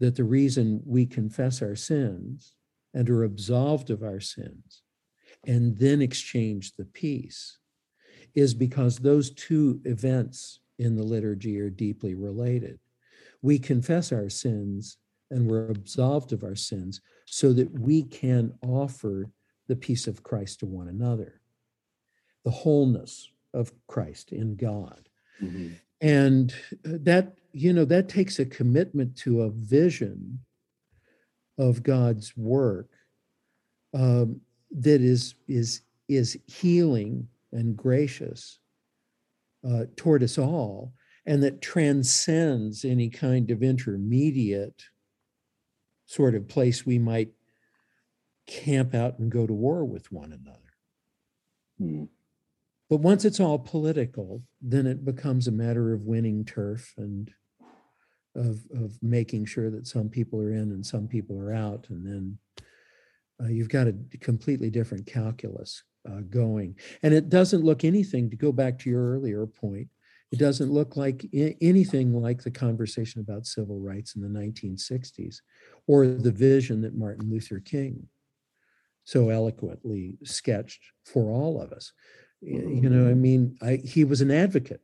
[0.00, 2.54] that the reason we confess our sins
[2.92, 4.82] and are absolved of our sins
[5.46, 7.58] and then exchange the peace
[8.34, 12.78] is because those two events in the liturgy are deeply related.
[13.42, 14.96] We confess our sins
[15.30, 19.30] and we're absolved of our sins so that we can offer
[19.68, 21.40] the peace of Christ to one another,
[22.44, 25.08] the wholeness of Christ in God.
[25.38, 30.40] hmm And that, you know, that takes a commitment to a vision
[31.56, 32.90] of God's work
[33.94, 34.40] um,
[34.72, 38.58] that is is is healing and gracious
[39.66, 40.92] uh, toward us all,
[41.26, 44.82] and that transcends any kind of intermediate
[46.14, 47.30] sort of place we might
[48.46, 50.74] camp out and go to war with one another.
[51.80, 52.08] mm
[52.88, 57.32] But once it's all political, then it becomes a matter of winning turf and
[58.36, 62.04] of of making sure that some people are in and some people are out, and
[62.06, 62.38] then
[63.40, 66.76] uh, you've got a completely different calculus uh, going.
[67.02, 69.88] And it doesn't look anything to go back to your earlier point.
[70.30, 75.40] It doesn't look like I- anything like the conversation about civil rights in the 1960s
[75.86, 78.08] or the vision that Martin Luther King
[79.04, 81.92] so eloquently sketched for all of us.
[82.40, 84.82] You know, I mean, I, he was an advocate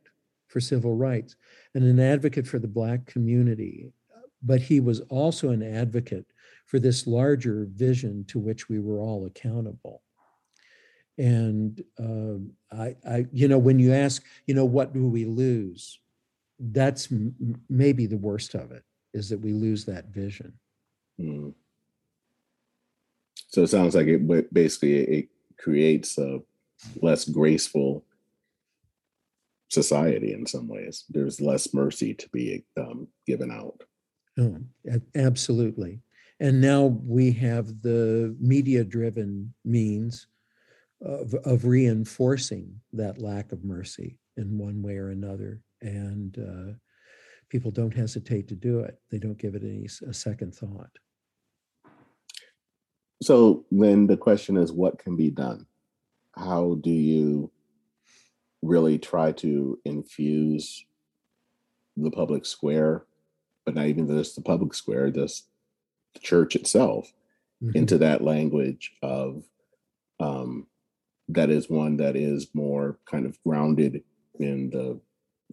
[0.49, 1.37] for civil rights
[1.75, 3.93] and an advocate for the Black community,
[4.43, 6.27] but he was also an advocate
[6.67, 10.03] for this larger vision to which we were all accountable.
[11.19, 15.99] And um, I, I, you know, when you ask, you know, what do we lose?
[16.59, 17.35] That's m-
[17.69, 20.55] maybe the worst of it is that we lose that vision.
[21.21, 21.55] Mm
[23.49, 26.41] So it sounds like it basically it creates a
[27.03, 28.05] less graceful
[29.69, 31.05] society in some ways.
[31.09, 33.83] There's less mercy to be um, given out.
[34.39, 34.59] Oh,
[35.15, 36.01] absolutely.
[36.41, 40.27] And now we have the media driven means
[41.03, 45.61] of, of reinforcing that lack of mercy in one way or another.
[45.83, 46.75] And uh,
[47.49, 50.91] people don't hesitate to do it, they don't give it any a second thought.
[53.23, 55.67] So then the question is, what can be done?
[56.35, 57.51] How do you
[58.63, 60.85] really try to infuse
[61.97, 63.05] the public square,
[63.65, 65.49] but not even just the public square, just
[66.15, 67.13] the church itself,
[67.63, 67.77] Mhm.
[67.77, 69.45] into that language of
[70.19, 70.67] um,
[71.29, 74.03] that is one that is more kind of grounded
[74.39, 75.01] in the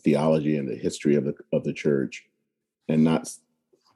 [0.01, 2.27] theology and the history of the of the church,
[2.89, 3.33] and not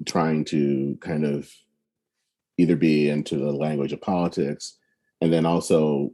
[0.06, 1.54] trying to kind of
[2.62, 4.78] either be into the language of politics,
[5.22, 6.12] and then also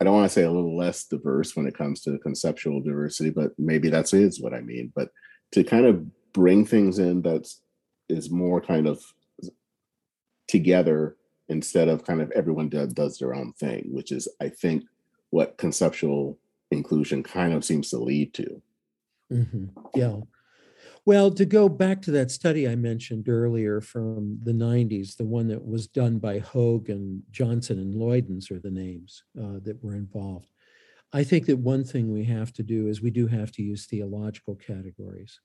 [0.00, 3.30] I don't want to say a little less diverse when it comes to conceptual diversity,
[3.30, 4.92] but maybe that's is what I mean.
[4.96, 5.10] But
[5.52, 7.60] to kind of bring things in that's
[8.08, 9.00] is more kind of
[10.48, 11.16] together
[11.48, 14.82] instead of kind of everyone does, does their own thing, which is I think
[15.30, 16.36] what conceptual
[16.72, 18.60] inclusion kind of seems to lead to.
[19.30, 19.68] Mhm.
[19.94, 20.20] Yeah.
[21.04, 25.48] Well, to go back to that study I mentioned earlier from the 90s, the one
[25.48, 29.94] that was done by Hoge and Johnson and Luidens are the names uh, that were
[29.96, 30.48] involved.
[31.12, 33.86] I think that one thing we have to do is we do have to use
[33.86, 35.40] theological categories,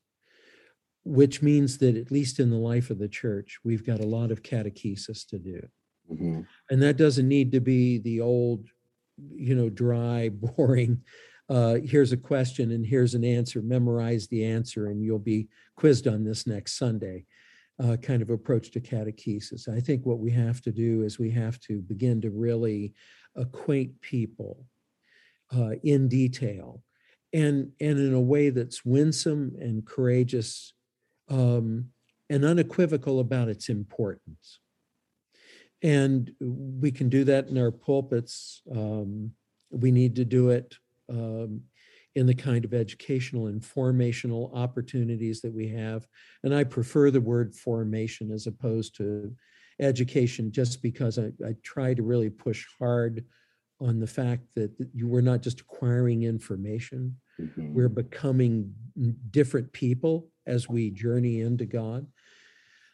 [1.03, 4.31] which means that at least in the life of the church, we've got a lot
[4.31, 5.61] of catechesis to do.
[6.09, 6.47] Mhm.
[6.69, 8.67] And that doesn't need to be the old,
[9.17, 11.03] you know, dry, boring,
[11.49, 16.07] uh, here's a question and here's an answer, memorize the answer and you'll be quizzed
[16.07, 17.25] on this next Sunday
[17.83, 19.67] uh, kind of approach to catechesis.
[19.69, 22.93] I think what we have to do is we have to begin to really
[23.35, 24.65] acquaint people
[25.55, 26.81] uh, in detail
[27.33, 30.73] and, and in a way that's winsome and courageous
[31.29, 31.85] um,
[32.29, 34.59] and unequivocal about its importance.
[35.83, 38.63] And we can do that in our pulpits.
[38.71, 39.33] Um,
[39.69, 40.75] we need to do it
[41.09, 41.61] um,
[42.15, 46.07] in the kind of educational and formational opportunities that we have.
[46.43, 49.35] And I prefer the word formation as opposed to
[49.79, 53.23] education, just because I, I try to really push hard
[53.79, 57.73] on the fact that you we're not just acquiring information, mm-hmm.
[57.73, 58.73] we're becoming
[59.29, 62.07] different people as we journey into God.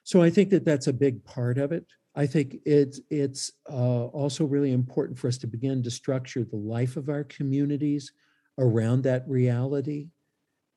[0.03, 1.85] So I think that that's a big part of it.
[2.15, 6.57] I think it's it's uh, also really important for us to begin to structure the
[6.57, 8.11] life of our communities
[8.59, 10.09] around that reality.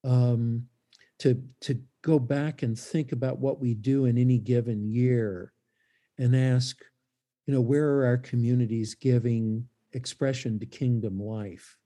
[0.04, 0.66] Um,
[1.18, 5.52] to to go back and think about what we do in any given year,
[6.18, 6.78] and ask,
[7.46, 11.76] you know, where are our communities giving expression to kingdom life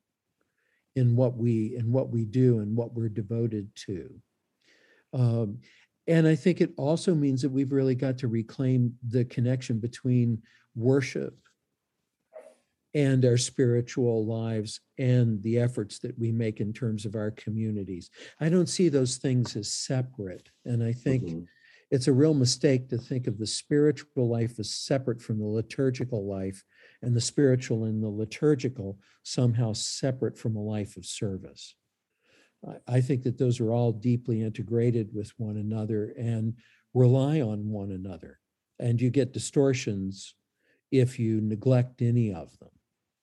[0.97, 4.11] in what we in what we do and what we're devoted to.
[5.13, 5.59] Um,
[6.07, 10.43] and I think it also means that we've really got to reclaim the connection between
[10.75, 11.37] worship
[12.95, 18.11] and our spiritual lives and the efforts that we make in terms of our communities.
[18.41, 20.49] I don't see those things as separate.
[20.65, 21.41] And I think mm-hmm.
[21.91, 26.27] it's a real mistake to think of the spiritual life as separate from the liturgical
[26.27, 26.65] life
[27.03, 31.77] and the spiritual and the liturgical somehow separate from a life of service.
[32.87, 36.55] I think that those are all deeply integrated with one another and
[36.93, 38.39] rely on one another.
[38.79, 40.35] And you get distortions
[40.91, 42.69] if you neglect any of them.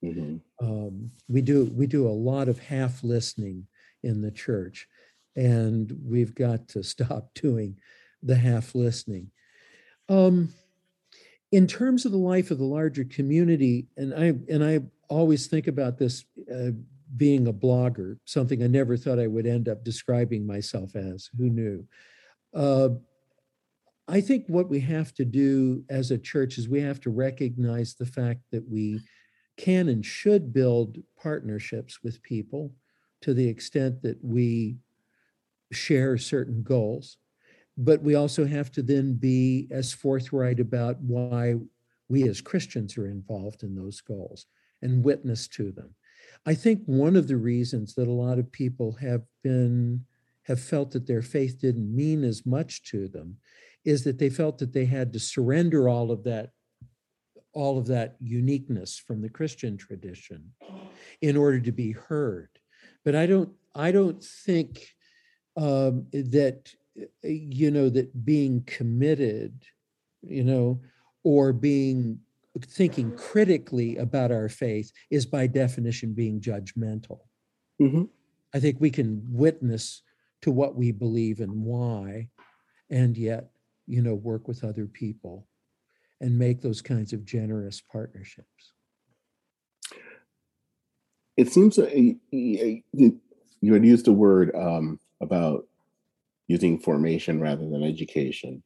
[0.03, 0.65] Mm-hmm.
[0.65, 3.67] Um, we do we do a lot of half listening
[4.03, 4.88] in the church,
[5.35, 7.77] and we've got to stop doing
[8.21, 9.31] the half listening.
[10.09, 10.53] Um,
[11.51, 15.67] in terms of the life of the larger community, and I and I always think
[15.67, 16.71] about this uh,
[17.15, 21.29] being a blogger, something I never thought I would end up describing myself as.
[21.37, 21.85] Who knew?
[22.53, 22.89] Uh,
[24.07, 27.95] I think what we have to do as a church is we have to recognize
[27.95, 29.01] the fact that we
[29.57, 32.73] can and should build partnerships with people
[33.21, 34.77] to the extent that we
[35.71, 37.17] share certain goals.
[37.77, 41.55] But we also have to then be as forthright about why
[42.09, 44.45] we as Christians are involved in those goals
[44.81, 45.93] and witness to them.
[46.47, 50.05] I think one of the reasons that a lot of people have been
[50.43, 53.35] have felt that their faith didn't mean as much to them
[53.83, 56.51] is that they felt that they had to surrender all of that
[57.51, 60.53] all of that uniqueness from the Christian tradition
[61.21, 62.49] in order to be heard.
[63.03, 64.87] But I don't I don't think
[65.57, 66.73] um, that
[67.23, 69.65] you know that being committed,
[70.21, 70.79] you know,
[71.25, 72.19] or being
[72.65, 77.19] thinking critically about our faith is by definition being judgmental.
[77.81, 78.03] Mm-hmm.
[78.53, 80.01] I think we can witness
[80.41, 82.29] to what we believe and why,
[82.89, 83.51] and yet,
[83.85, 85.47] you know, work with other people
[86.21, 88.73] and make those kinds of generous partnerships.
[91.35, 92.83] It seems uh, you
[93.61, 95.65] had used the word um, about
[96.47, 98.63] using formation rather than education.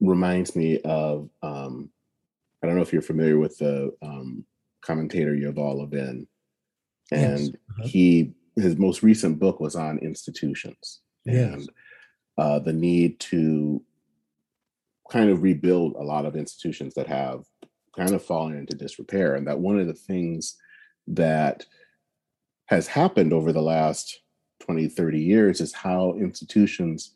[0.00, 1.90] Reminds me of um,
[2.64, 4.46] I don't know if you're familiar with the um,
[4.80, 6.26] commentator Yuval Levin,
[7.12, 7.48] and yes.
[7.48, 7.88] uh-huh.
[7.88, 11.52] he his most recent book was on institutions yes.
[11.52, 11.70] and
[12.38, 13.82] uh, the need to
[15.10, 17.44] kind of rebuild a lot of institutions that have
[17.94, 20.56] kind of fallen into disrepair, and that one of the things
[21.06, 21.66] that
[22.66, 24.22] has happened over the last
[24.60, 27.12] 20 30 years is how institutions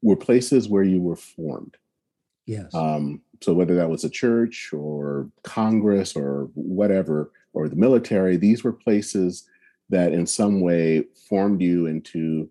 [0.00, 1.76] were places where you were formed
[2.46, 8.36] yes um, so whether that was a church or Congress or whatever, or the military,
[8.36, 9.48] these were places
[9.88, 12.48] that in some way formed you into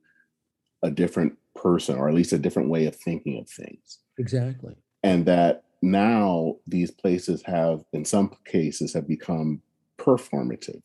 [0.84, 4.00] a different person, or at least a different way of thinking of things.
[4.18, 4.76] Exactly.
[5.04, 9.62] And that now these places have, in some cases, have become
[9.98, 10.82] performative.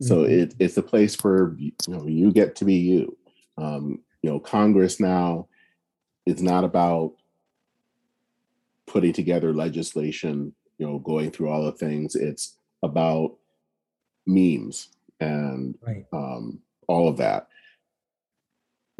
[0.00, 0.32] So mm-hmm.
[0.32, 3.16] it, it's a place where you know you get to be you.
[3.56, 5.48] Um, you know, Congress now
[6.26, 7.14] is not about
[8.88, 12.14] putting together legislation, you know, going through all the things.
[12.14, 13.36] It's about
[14.26, 14.88] memes
[15.20, 16.04] and right.
[16.12, 17.48] um, all of that.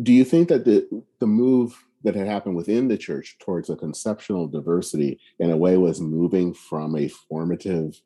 [0.00, 0.86] Do you think that the
[1.18, 5.76] the move that had happened within the church towards a conceptual diversity in a way
[5.76, 8.00] was moving from a formative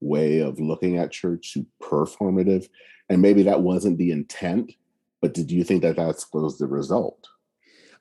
[0.00, 2.68] way of looking at church to performative
[3.08, 4.72] and maybe that wasn't the intent
[5.20, 7.26] but did you think that that was the result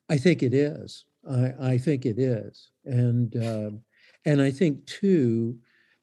[0.10, 3.72] i think it is I, I think it is, and uh,
[4.26, 5.58] and I think too,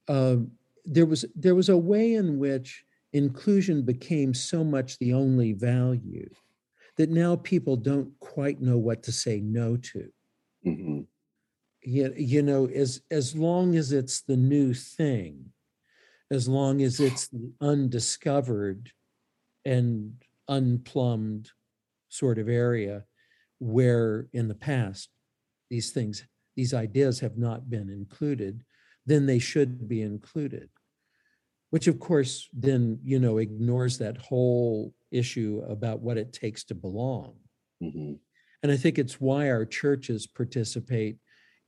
[0.08, 0.36] uh,
[0.84, 6.28] there was there was a way in which inclusion became so much the only value
[6.96, 10.10] that now people don't quite know what to say no to.
[10.66, 11.00] Mm-hmm.
[11.82, 15.52] You, you know, as as long as it's the new thing,
[16.30, 18.90] as long as it's the undiscovered
[19.64, 20.14] and
[20.48, 21.50] unplumbed
[22.08, 23.04] sort of area
[23.58, 25.08] where in the past
[25.74, 26.16] these things
[26.56, 28.54] these ideas have not been included
[29.06, 30.70] then they should be included.
[31.68, 32.32] Which of course
[32.68, 32.80] then
[33.12, 37.30] you know ignores that whole issue about what it takes to belong.
[37.80, 38.14] Hmm
[38.64, 41.18] and i think it's why our churches participate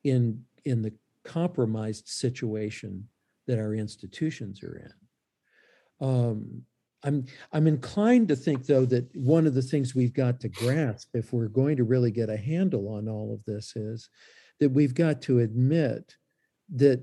[0.02, 0.94] in in the
[1.24, 3.07] compromised situation
[3.46, 6.07] that our institutions are in.
[6.09, 6.62] Um,
[7.05, 11.09] i'm i'm inclined to think though that one of the things we've got to grasp
[11.14, 14.09] if we're going to really get a handle on all of this is
[14.61, 16.16] that we've got to admit
[16.74, 17.03] that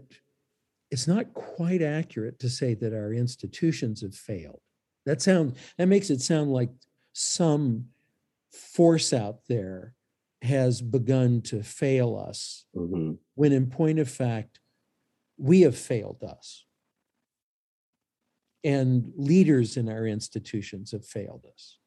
[0.91, 4.61] it's not quite accurate to say that our institutions have failed.
[5.07, 6.69] That sound that makes it sound like
[7.13, 7.85] some
[8.51, 9.95] force out there
[10.43, 14.59] has begun to fail us hmm when in point of fact
[15.37, 16.65] we have failed us
[18.63, 21.77] and leaders in our institutions have failed us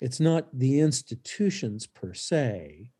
[0.00, 2.90] it's not the institutions per se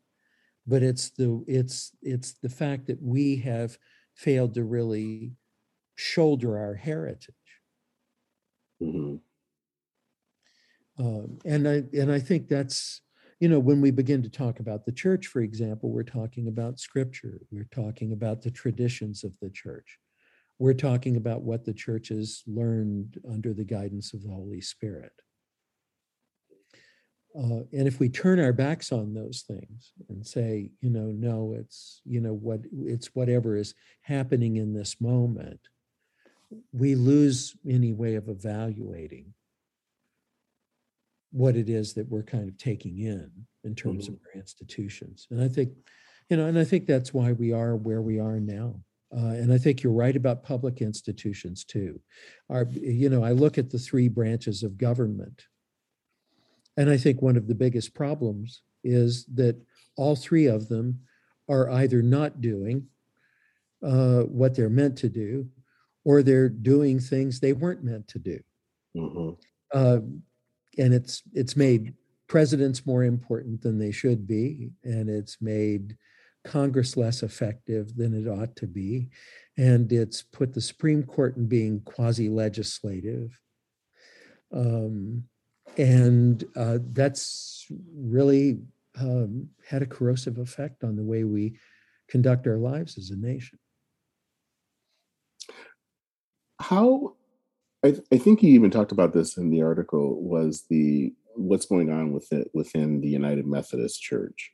[0.65, 3.77] but it's the it's it's the fact that we have
[4.15, 5.33] failed to really
[5.95, 7.35] shoulder our heritage
[8.79, 9.15] hmm
[10.99, 13.01] um, and I and I think that's
[13.39, 16.79] you know when we begin to talk about the church, for example, we're talking about
[16.79, 17.39] scripture.
[17.51, 19.97] We're talking about the traditions of the church.
[20.63, 25.11] We're talking about what the church has learned under the guidance of the Holy Spirit.
[27.37, 31.53] Uh, and if we turn our backs on those things and say, you know, no,
[31.59, 35.59] it's you know what it's whatever is happening in this moment,
[36.71, 39.33] we lose any way of evaluating
[41.33, 43.29] what it is that we're kind of taking in
[43.65, 45.27] in terms of our institutions.
[45.29, 45.73] And I think,
[46.29, 48.79] you know, and I think that's why we are where we are now.
[49.15, 51.99] Uh, and I think you're right about public institutions too.
[52.49, 55.45] Our, you know, I look at the three branches of government,
[56.77, 59.55] and I think one of the biggest problems is that
[59.95, 60.99] all three of them
[61.47, 62.87] are either not doing
[63.83, 65.47] uh, what they're meant to do,
[66.05, 68.39] or they're doing things they weren't meant to do.
[68.95, 69.31] hmm
[69.73, 69.99] Uh,
[70.77, 71.93] and it's it's made
[72.27, 75.97] presidents more important than they should be, and it's made
[76.43, 79.09] Congress less effective than it ought to be,
[79.57, 83.39] and it's put the Supreme Court in being quasi-legislative,
[84.51, 85.23] um,
[85.77, 87.65] and uh, that's
[87.95, 88.59] really
[88.99, 91.57] um, had a corrosive effect on the way we
[92.09, 93.57] conduct our lives as a nation.
[96.59, 97.15] How
[97.83, 101.65] I, th- I think you even talked about this in the article was the what's
[101.65, 104.51] going on with it within the United Methodist Church,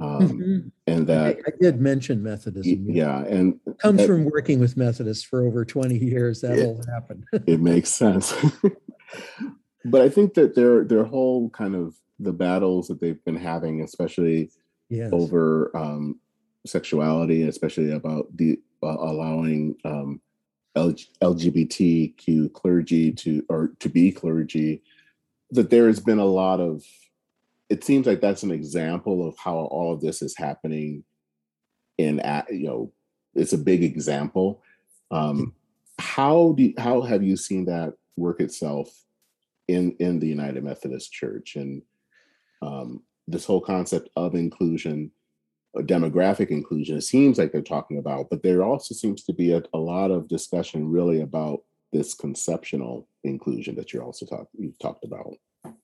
[0.00, 0.72] um, Mhm.
[0.86, 2.90] and that I did mention Methodism.
[2.90, 6.42] yeah, and comes that- from working with Methodists for over 20 years.
[6.42, 7.24] That'll happen.
[7.46, 8.34] it makes sense.
[9.84, 13.82] but I think that their their whole kind of the battles that they've been having,
[13.82, 14.50] especially
[14.88, 15.10] yes.
[15.12, 16.18] over um,
[16.66, 20.20] sexuality, especially about the uh, allowing um,
[20.76, 24.82] LGBTQ clergy to or to be clergy,
[25.50, 26.84] that there has been a lot of.
[27.68, 31.04] It seems like that's an example of how all of this is happening.
[31.98, 32.92] In you know,
[33.34, 34.62] it's a big example.
[35.10, 35.54] Um,
[35.98, 38.88] how do how have you seen that work itself
[39.68, 41.82] in in the United Methodist Church and
[42.62, 45.10] um, this whole concept of inclusion,
[45.76, 46.96] demographic inclusion?
[46.98, 50.10] It seems like they're talking about, but there also seems to be a, a lot
[50.10, 51.60] of discussion really about
[51.92, 55.34] this conceptual inclusion that you're also talk you've talked about.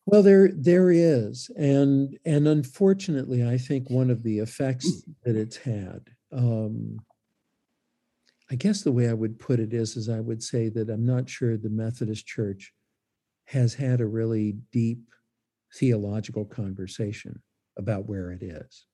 [0.07, 5.57] Well, there there is, and and unfortunately, I think one of the effects that it's
[5.57, 6.11] had.
[6.33, 6.99] Um,
[8.51, 11.07] I guess the way I would put it is, is I would say that I'm
[11.07, 12.73] not sure the Methodist Church
[13.47, 15.01] has had a really deep
[15.75, 17.41] theological conversation
[17.79, 18.85] about where it is.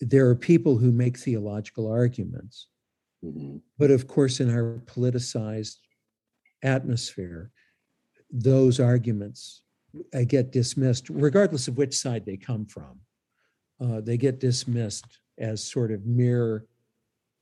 [0.00, 2.66] There are people who make theological arguments,
[3.24, 3.60] Mhm.
[3.78, 5.78] But of course, in our politicized
[6.62, 7.50] atmosphere,
[8.30, 9.62] those arguments
[10.14, 13.00] uh, get dismissed, regardless of which side they come from.
[13.80, 16.66] Uh, they get dismissed as sort of mere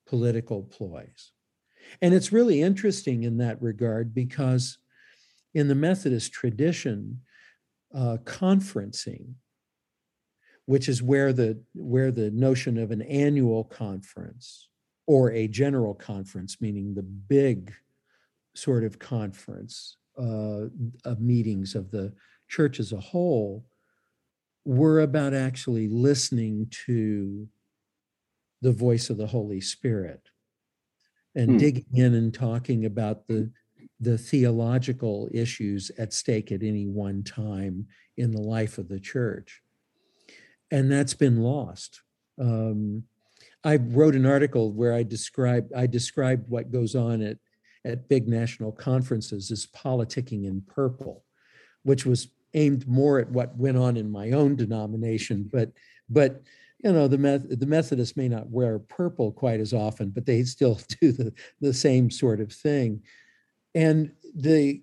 [0.07, 1.33] political ploys.
[2.01, 4.79] And it's really interesting in that regard because
[5.55, 7.20] in the Methodist tradition,
[7.95, 9.35] uh, conferencing,
[10.66, 14.67] which is where the where the notion of an annual conference
[15.09, 17.72] or a general conference, meaning the big
[18.54, 20.66] sort of conference uh,
[21.06, 22.12] of meetings of the
[22.46, 23.64] church as a whole,
[24.66, 27.48] were about actually listening to
[28.61, 30.28] the voice of the Holy Spirit
[31.34, 31.56] and hmm.
[31.56, 33.50] digging in and talking about the
[34.00, 37.86] the theological issues at stake at any one time
[38.16, 39.62] in the life of the church.
[40.70, 42.02] And that's been lost.
[42.38, 43.04] Um,
[43.64, 47.38] I wrote an article where I described I described what goes on at
[47.84, 51.24] at big national conferences as politicking in purple,
[51.82, 55.48] which was aimed more at what went on in my own denomination.
[55.52, 55.72] But
[56.09, 56.42] but
[56.82, 60.44] you know the Meth- the Methodists may not wear purple quite as often, but they
[60.44, 63.02] still do the the same sort of thing.
[63.74, 64.82] And the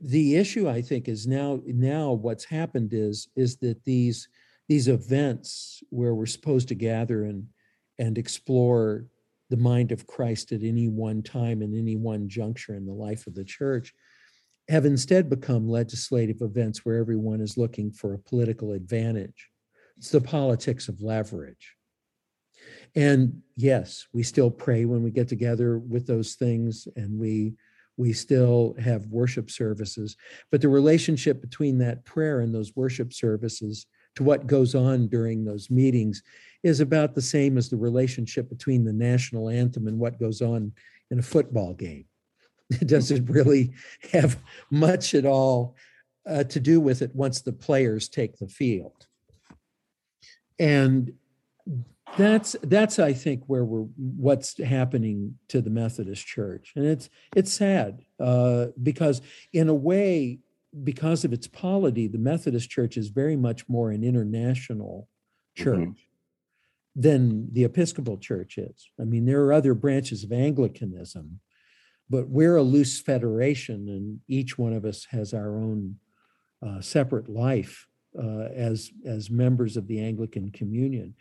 [0.00, 4.28] the issue I think is now now what's happened is is that these
[4.68, 7.48] these events where we're supposed to gather and
[8.00, 9.04] and explore
[9.50, 13.26] the mind of Christ at any one time and any one juncture in the life
[13.26, 13.92] of the church
[14.68, 19.50] have instead become legislative events where everyone is looking for a political advantage.
[19.98, 21.76] It's the politics of leverage.
[22.94, 27.54] And yes, we still pray when we get together with those things and we
[27.96, 30.16] we still have worship services,
[30.50, 33.84] but the relationship between that prayer and those worship services
[34.14, 36.22] to what goes on during those meetings
[36.62, 40.72] is about the same as the relationship between the national anthem and what goes on
[41.10, 42.04] in a football game.
[42.70, 43.72] It doesn't really
[44.12, 44.38] have
[44.70, 45.76] much at all
[46.28, 49.06] uh, to do with it once the players take the field.
[50.58, 51.14] And
[52.18, 57.52] that's that's I think where we're what's happening to the Methodist Church, and it's it's
[57.52, 60.40] sad uh, because in a way,
[60.82, 65.08] because of its polity, the Methodist Church is very much more an international
[65.56, 65.62] mm-hmm.
[65.64, 65.78] church.
[65.78, 66.09] Mm-hmm
[66.96, 68.90] than the Episcopal Church is.
[69.00, 71.40] I mean, there are other branches of Anglicanism,
[72.08, 75.96] but we're a loose federation, and each one of us has our own
[76.66, 77.86] uh, separate life
[78.18, 81.14] uh, as as members of the Anglican Communion.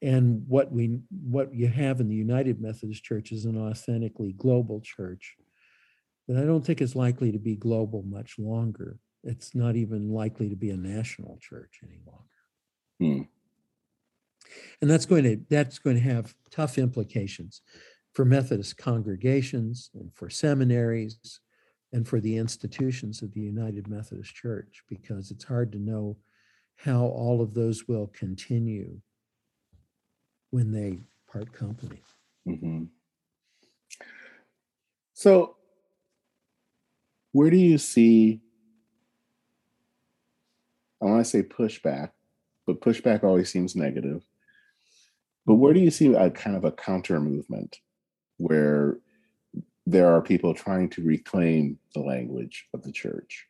[0.00, 4.80] And what we what you have in the United Methodist Church is an authentically global
[4.80, 5.34] church
[6.28, 8.98] that I don't think is likely to be global much longer.
[9.24, 12.22] It's not even likely to be a national church any longer.
[13.00, 13.28] Hmm
[14.80, 17.62] and that's going to that's going to have tough implications
[18.12, 21.40] for Methodist congregations and for seminaries
[21.92, 26.16] and for the institutions of the United Methodist Church because it's hard to know
[26.76, 29.00] how all of those will continue
[30.50, 30.98] when they
[31.30, 32.02] part company.
[32.46, 32.84] Mm-hmm.
[35.14, 35.56] So,
[37.32, 38.40] where do you see?
[41.02, 42.10] I want to say pushback,
[42.66, 44.24] but pushback always seems negative.
[45.48, 47.78] But where do you see a kind of a counter movement
[48.36, 48.98] where
[49.86, 53.46] there are people trying to reclaim the language of the church,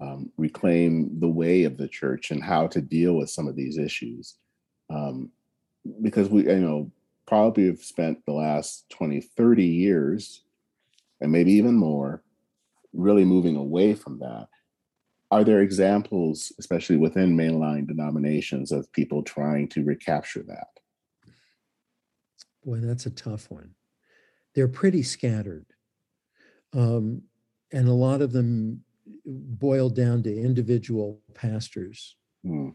[0.00, 3.78] um, reclaim the way of the church, and how to deal with some of these
[3.78, 4.34] issues?
[4.90, 5.30] Um,
[6.02, 6.90] because we, you know,
[7.24, 10.42] probably have spent the last 20, 30 years,
[11.20, 12.24] and maybe even more,
[12.92, 14.48] really moving away from that.
[15.30, 20.77] Are there examples, especially within mainline denominations, of people trying to recapture that?
[22.68, 23.70] Boy, that's a tough one.
[24.54, 25.64] They're pretty scattered.
[26.74, 27.22] Um,
[27.72, 28.84] and a lot of them
[29.24, 32.74] boil down to individual pastors mm.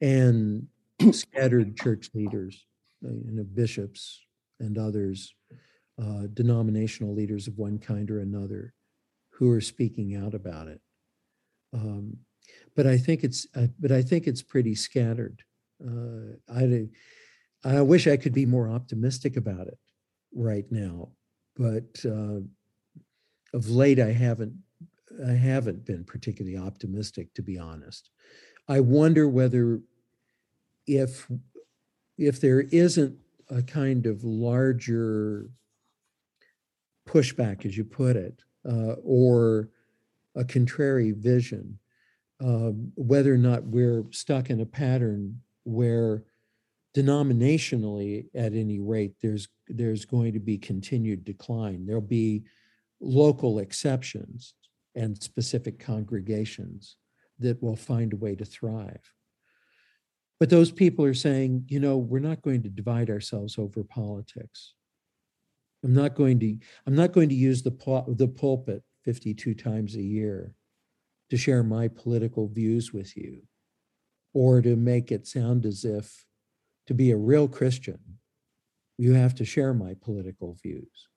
[0.00, 0.66] and
[1.12, 2.64] scattered church leaders,
[3.04, 4.24] uh, you know, bishops
[4.58, 5.34] and others,
[6.02, 8.72] uh, denominational leaders of one kind or another,
[9.28, 10.80] who are speaking out about it.
[11.74, 12.16] Um,
[12.74, 15.42] but I think it's, uh, but I think it's pretty scattered.
[15.86, 16.88] Uh, I,
[17.66, 19.78] I wish I could be more optimistic about it
[20.32, 21.08] right now,
[21.56, 22.40] but uh,
[23.52, 24.54] of late I haven't.
[25.26, 28.10] I haven't been particularly optimistic, to be honest.
[28.68, 29.80] I wonder whether,
[30.86, 31.30] if
[32.18, 33.16] if there isn't
[33.48, 35.48] a kind of larger
[37.08, 39.70] pushback, as you put it, uh, or
[40.34, 41.78] a contrary vision,
[42.40, 46.24] um, whether or not we're stuck in a pattern where
[46.96, 51.84] denominationally at any rate there's there's going to be continued decline.
[51.84, 52.44] There'll be
[53.00, 54.54] local exceptions
[54.94, 56.96] and specific congregations
[57.38, 59.12] that will find a way to thrive.
[60.40, 64.72] But those people are saying you know we're not going to divide ourselves over politics.
[65.84, 70.02] I'm not going to i'm not going to use the the pulpit 52 times a
[70.02, 70.54] year
[71.30, 73.42] to share my political views with you
[74.32, 76.25] or to make it sound as if
[76.86, 77.98] to be a real Christian,
[78.98, 81.08] you have to share my political views.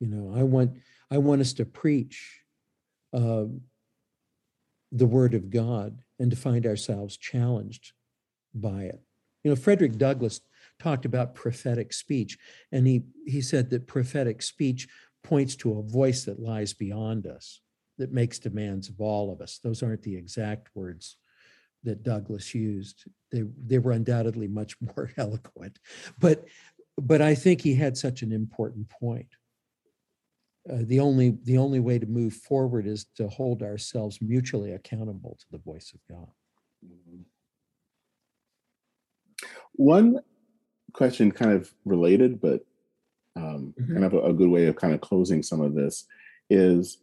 [0.00, 0.72] You know, I want
[1.10, 2.42] I want us to preach
[3.12, 3.44] uh,
[4.92, 7.92] the Word of God and to find ourselves challenged
[8.54, 9.02] by it.
[9.42, 10.40] You know, Frederick Douglass
[10.78, 12.38] talked about prophetic speech,
[12.70, 14.88] and he he said that prophetic speech
[15.24, 17.60] points to a voice that lies beyond us,
[17.98, 19.58] that makes demands of all of us.
[19.62, 21.16] Those aren't the exact words
[21.84, 23.04] that Douglass used.
[23.32, 25.78] They they were undoubtedly much more eloquent,
[26.18, 26.44] but
[26.96, 29.28] but I think he had such an important point.
[30.70, 35.36] Uh, the only the only way to move forward is to hold ourselves mutually accountable
[35.40, 36.28] to the voice of God.
[39.72, 40.20] One
[40.92, 42.64] question, kind of related, but
[43.36, 43.92] um, mm-hmm.
[43.92, 46.06] kind of a, a, good way of kind of closing some of this
[46.50, 46.98] is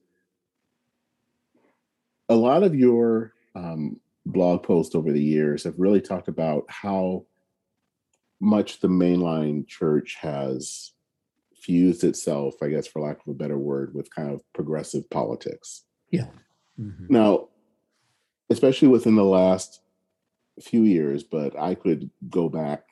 [2.28, 4.02] a lot of your um,
[4.36, 7.26] blog posts over the years have really talked about how
[8.40, 10.92] much the mainline church has
[11.60, 15.86] fused itself, I guess, for lack of a better word, with kind of progressive politics.
[16.12, 16.28] Yeah.
[16.80, 17.06] Mm-hmm.
[17.10, 17.48] Now,
[18.50, 19.82] especially within the last
[20.62, 22.84] few years, but I could go back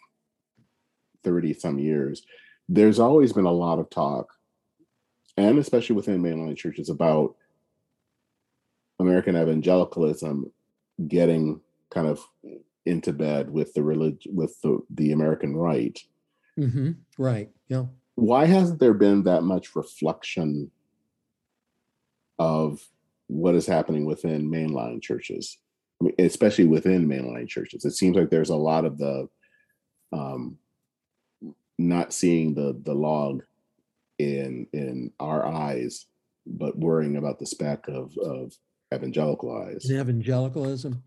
[1.24, 2.24] 30 some years,
[2.70, 4.34] there's always been a lot of talk,
[5.38, 7.36] and especially within mainline churches, about
[8.98, 10.52] American evangelicalism
[11.08, 12.20] getting kind of
[12.86, 16.00] into bed with the religion with the, the American right.
[16.60, 16.92] Mm-hmm.
[17.18, 17.50] Right.
[17.68, 17.86] Yeah.
[18.16, 20.72] Why hasn't there been that much reflection
[22.38, 22.88] of
[23.28, 25.58] what is happening within mainline churches?
[26.02, 27.86] I mean, especially within mainline churches.
[27.86, 29.30] It seems like there's a lot of the
[30.12, 30.58] um,
[31.80, 33.44] not seeing the the log
[34.20, 36.06] in in our eyes,
[36.46, 38.54] but worrying about the speck of of
[38.94, 39.90] evangelical eyes.
[39.90, 41.04] Evangelicalism.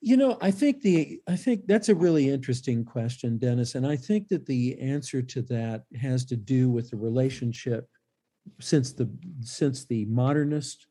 [0.00, 3.96] You know, I think the I think that's a really interesting question, Dennis, and I
[3.96, 7.88] think that the answer to that has to do with the relationship
[8.60, 9.10] since the
[9.40, 10.86] since the modernist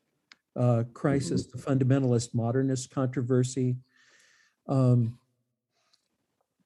[0.56, 3.76] uh, crisis, the fundamentalist modernist controversy.
[4.68, 5.18] Um,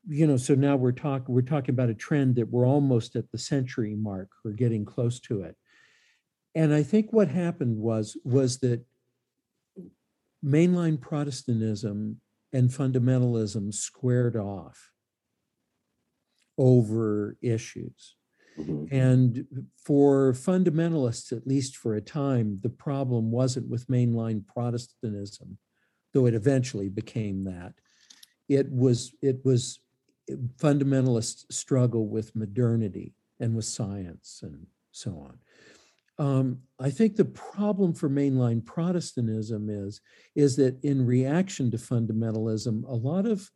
[0.09, 3.31] you know, so now we're talking we're talking about a trend that we're almost at
[3.31, 4.31] the century mark.
[4.45, 5.57] We're getting close to it,
[6.55, 8.85] and I think what happened was was that
[10.45, 12.21] mainline Protestantism
[12.53, 14.91] and fundamentalism squared off
[16.59, 18.17] over issues.
[18.59, 18.95] Mm-hmm.
[18.95, 19.47] And
[19.83, 25.59] for fundamentalists, at least for a time, the problem wasn't with mainline Protestantism,
[26.13, 27.73] though it eventually became that.
[28.49, 29.81] It was it was
[30.59, 35.39] fundamentalists struggle with modernity and with science and so on.
[36.23, 40.01] Um, I think the problem for mainline Protestantism is
[40.37, 43.51] is that in reaction to fundamentalism, a lot of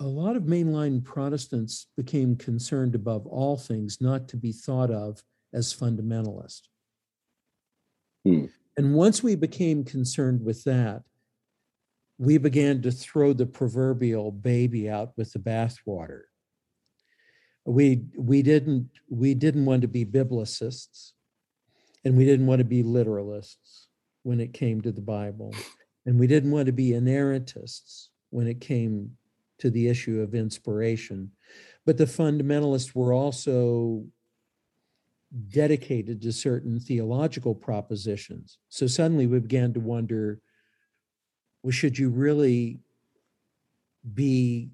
[0.00, 5.22] a lot of mainline Protestants became concerned above all things not to be thought of
[5.52, 6.62] as fundamentalist.
[8.24, 8.46] Hmm.
[8.76, 11.04] And once we became concerned with that,
[12.18, 16.22] we began to throw the proverbial baby out with the bathwater.
[17.64, 21.12] We we didn't we didn't want to be biblicists
[22.04, 23.86] and we didn't want to be literalists
[24.22, 25.54] when it came to the Bible.
[26.06, 29.12] And we didn't want to be inerrantists when it came
[29.58, 31.30] to the issue of inspiration.
[31.86, 34.04] But the fundamentalists were also
[35.48, 38.58] dedicated to certain theological propositions.
[38.68, 40.40] So suddenly we began to wonder
[41.62, 42.80] well, should you really
[44.14, 44.70] be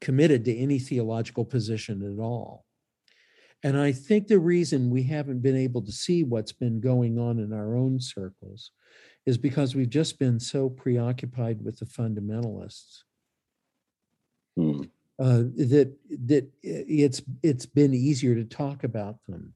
[0.00, 2.65] committed to any theological position at all?
[3.62, 7.38] And I think the reason we haven't been able to see what's been going on
[7.38, 8.70] in our own circles
[9.24, 13.02] is because we've just been so preoccupied with the fundamentalists
[14.56, 14.82] hmm.
[15.18, 15.92] uh, that
[16.26, 19.54] that it's it's been easier to talk about them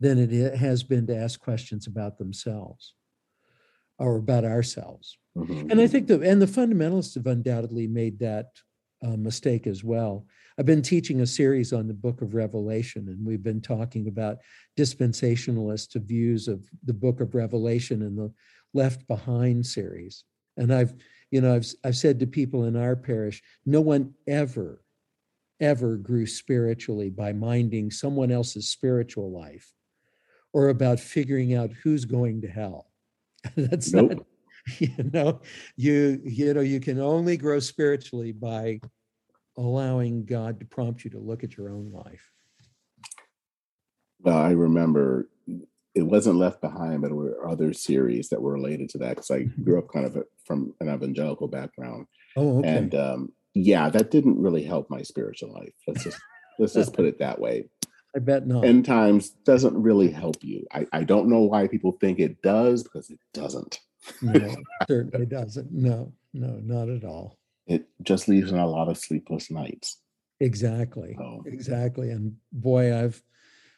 [0.00, 2.94] than it has been to ask questions about themselves
[3.98, 5.18] or about ourselves.
[5.36, 5.70] Mm-hmm.
[5.70, 8.46] And I think the and the fundamentalists have undoubtedly made that
[9.02, 10.26] uh, mistake as well.
[10.58, 14.38] I've been teaching a series on the book of Revelation, and we've been talking about
[14.76, 18.32] dispensationalist views of the book of Revelation and the
[18.74, 20.24] Left Behind series.
[20.56, 20.94] And I've,
[21.30, 24.82] you know, I've, I've said to people in our parish, no one ever,
[25.60, 29.72] ever grew spiritually by minding someone else's spiritual life
[30.52, 32.90] or about figuring out who's going to hell.
[33.56, 34.10] That's nope.
[34.10, 34.26] not,
[34.78, 35.40] you know,
[35.76, 38.80] you, you know, you can only grow spiritually by
[39.58, 42.30] allowing God to prompt you to look at your own life?
[44.20, 45.28] Well, I remember
[45.94, 49.30] it wasn't Left Behind, but there were other series that were related to that because
[49.30, 49.64] I mm-hmm.
[49.64, 52.06] grew up kind of from an evangelical background.
[52.36, 52.68] Oh, okay.
[52.68, 55.72] And um, yeah, that didn't really help my spiritual life.
[55.86, 56.20] Let's just
[56.58, 57.68] let's just put it that way.
[58.16, 58.64] I bet not.
[58.64, 60.66] End times doesn't really help you.
[60.72, 63.80] I, I don't know why people think it does because it doesn't.
[64.22, 64.56] No,
[64.88, 65.72] certainly doesn't.
[65.72, 67.38] No, no, not at all
[67.68, 69.98] it just leaves in a lot of sleepless nights.
[70.40, 71.16] Exactly.
[71.20, 71.42] Oh.
[71.46, 72.10] Exactly.
[72.10, 73.22] And boy, I've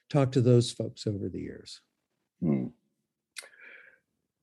[0.09, 1.81] talked to those folks over the years.
[2.41, 2.69] Hmm.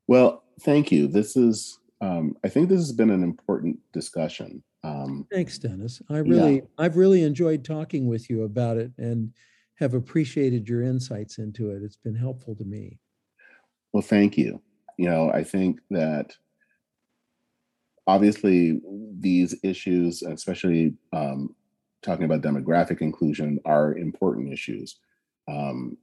[0.08, 1.08] Well, thank you.
[1.08, 4.64] This is, um, I think this has been an important discussion.
[4.84, 6.02] Um, Thanks, Dennis.
[6.10, 6.62] I really, yeah.
[6.78, 9.34] I've really enjoyed talking with you about it and
[9.76, 11.84] have appreciated your insights into it.
[11.84, 13.00] It's been helpful to me.
[13.94, 14.62] Well, thank you.
[14.98, 16.36] You know, I think that
[18.08, 18.82] obviously
[19.20, 21.56] these issues, especially um,
[22.02, 24.98] talking about demographic inclusion, are important issues.
[25.48, 25.98] Um,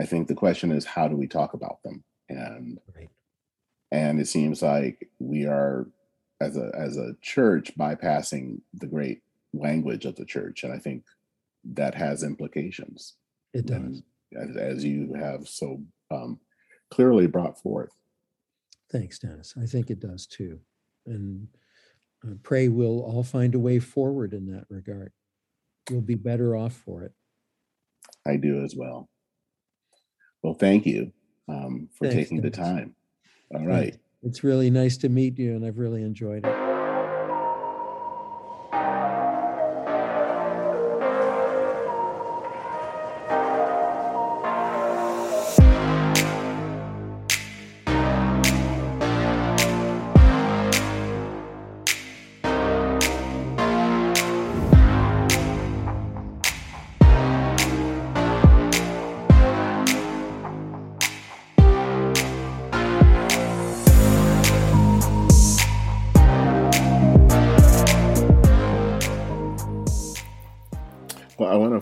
[0.00, 2.02] I think the question is how do we talk about them?
[2.28, 3.10] And right.
[3.92, 5.86] and it seems like we are
[6.40, 9.22] as a as a church bypassing the great
[9.52, 11.04] language of the church, and I think
[11.64, 13.14] that has implications.
[13.52, 14.02] It does,
[14.36, 16.40] as, as you have so um,
[16.90, 17.92] clearly brought forth.
[18.94, 19.54] Thanks, Dennis.
[19.60, 20.60] I think it does too,
[21.04, 21.48] and
[22.22, 25.10] I pray we'll all find a way forward in that regard.
[25.90, 27.12] We'll be better off for it.
[28.24, 29.08] I do as well.
[30.44, 31.12] Well, thank you
[31.48, 32.56] um, for Thanks, taking Dennis.
[32.56, 32.94] the time.
[33.52, 33.96] All right.
[34.22, 36.73] It's really nice to meet you, and I've really enjoyed it.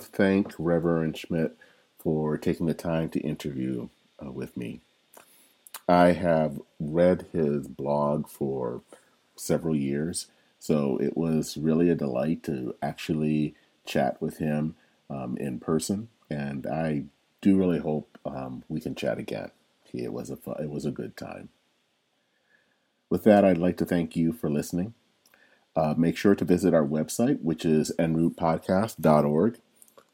[0.07, 1.57] Thank Reverend Schmidt
[1.99, 3.89] for taking the time to interview
[4.25, 4.81] uh, with me.
[5.89, 8.83] I have read his blog for
[9.37, 10.29] several years,
[10.59, 14.77] so it was really a delight to actually chat with him
[15.11, 17.05] um, in person, and I
[17.41, 19.51] do really hope um, we can chat again.
[19.93, 21.51] It was a it was a good time.
[23.11, 24.95] With that, I'd like to thank you for listening.
[25.77, 29.59] Uh, make sure to visit our website, which is enroutepodcast.org.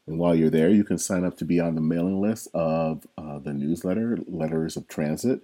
[0.09, 3.07] And while you're there, you can sign up to be on the mailing list of
[3.19, 5.43] uh, the newsletter, Letters of Transit.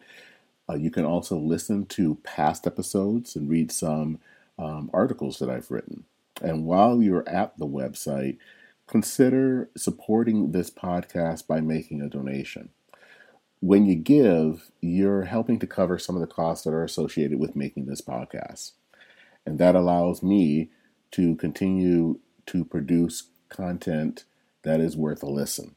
[0.67, 4.21] Uh, you can also listen to past episodes and read some
[4.59, 6.05] um, articles that I've written.
[6.41, 8.39] And while you're at the website,
[8.87, 12.71] consider supporting this podcast by making a donation.
[13.61, 17.55] When you give, you're helping to cover some of the costs that are associated with
[17.55, 18.73] making this podcast.
[19.45, 20.71] And that allows me
[21.11, 24.25] to continue to produce content
[24.65, 25.77] that is worth a listen.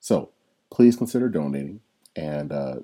[0.00, 0.30] So
[0.70, 1.82] please consider donating
[2.14, 2.76] and uh,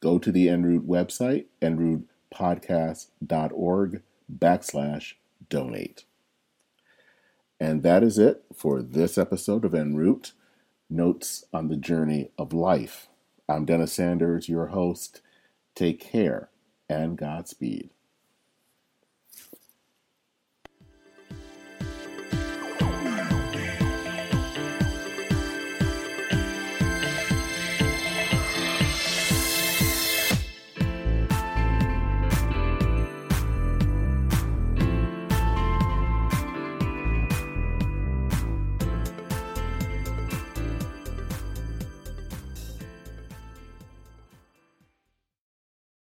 [0.00, 4.02] go to the Enroute website, enroutepodcast.org
[4.38, 5.14] backslash
[5.48, 6.04] donate.
[7.60, 10.32] And that is it for this episode of Enroute
[10.90, 13.06] Notes on the Journey of Life.
[13.48, 15.20] I'm Dennis Sanders, your host.
[15.74, 16.50] Take care
[16.88, 17.90] and Godspeed.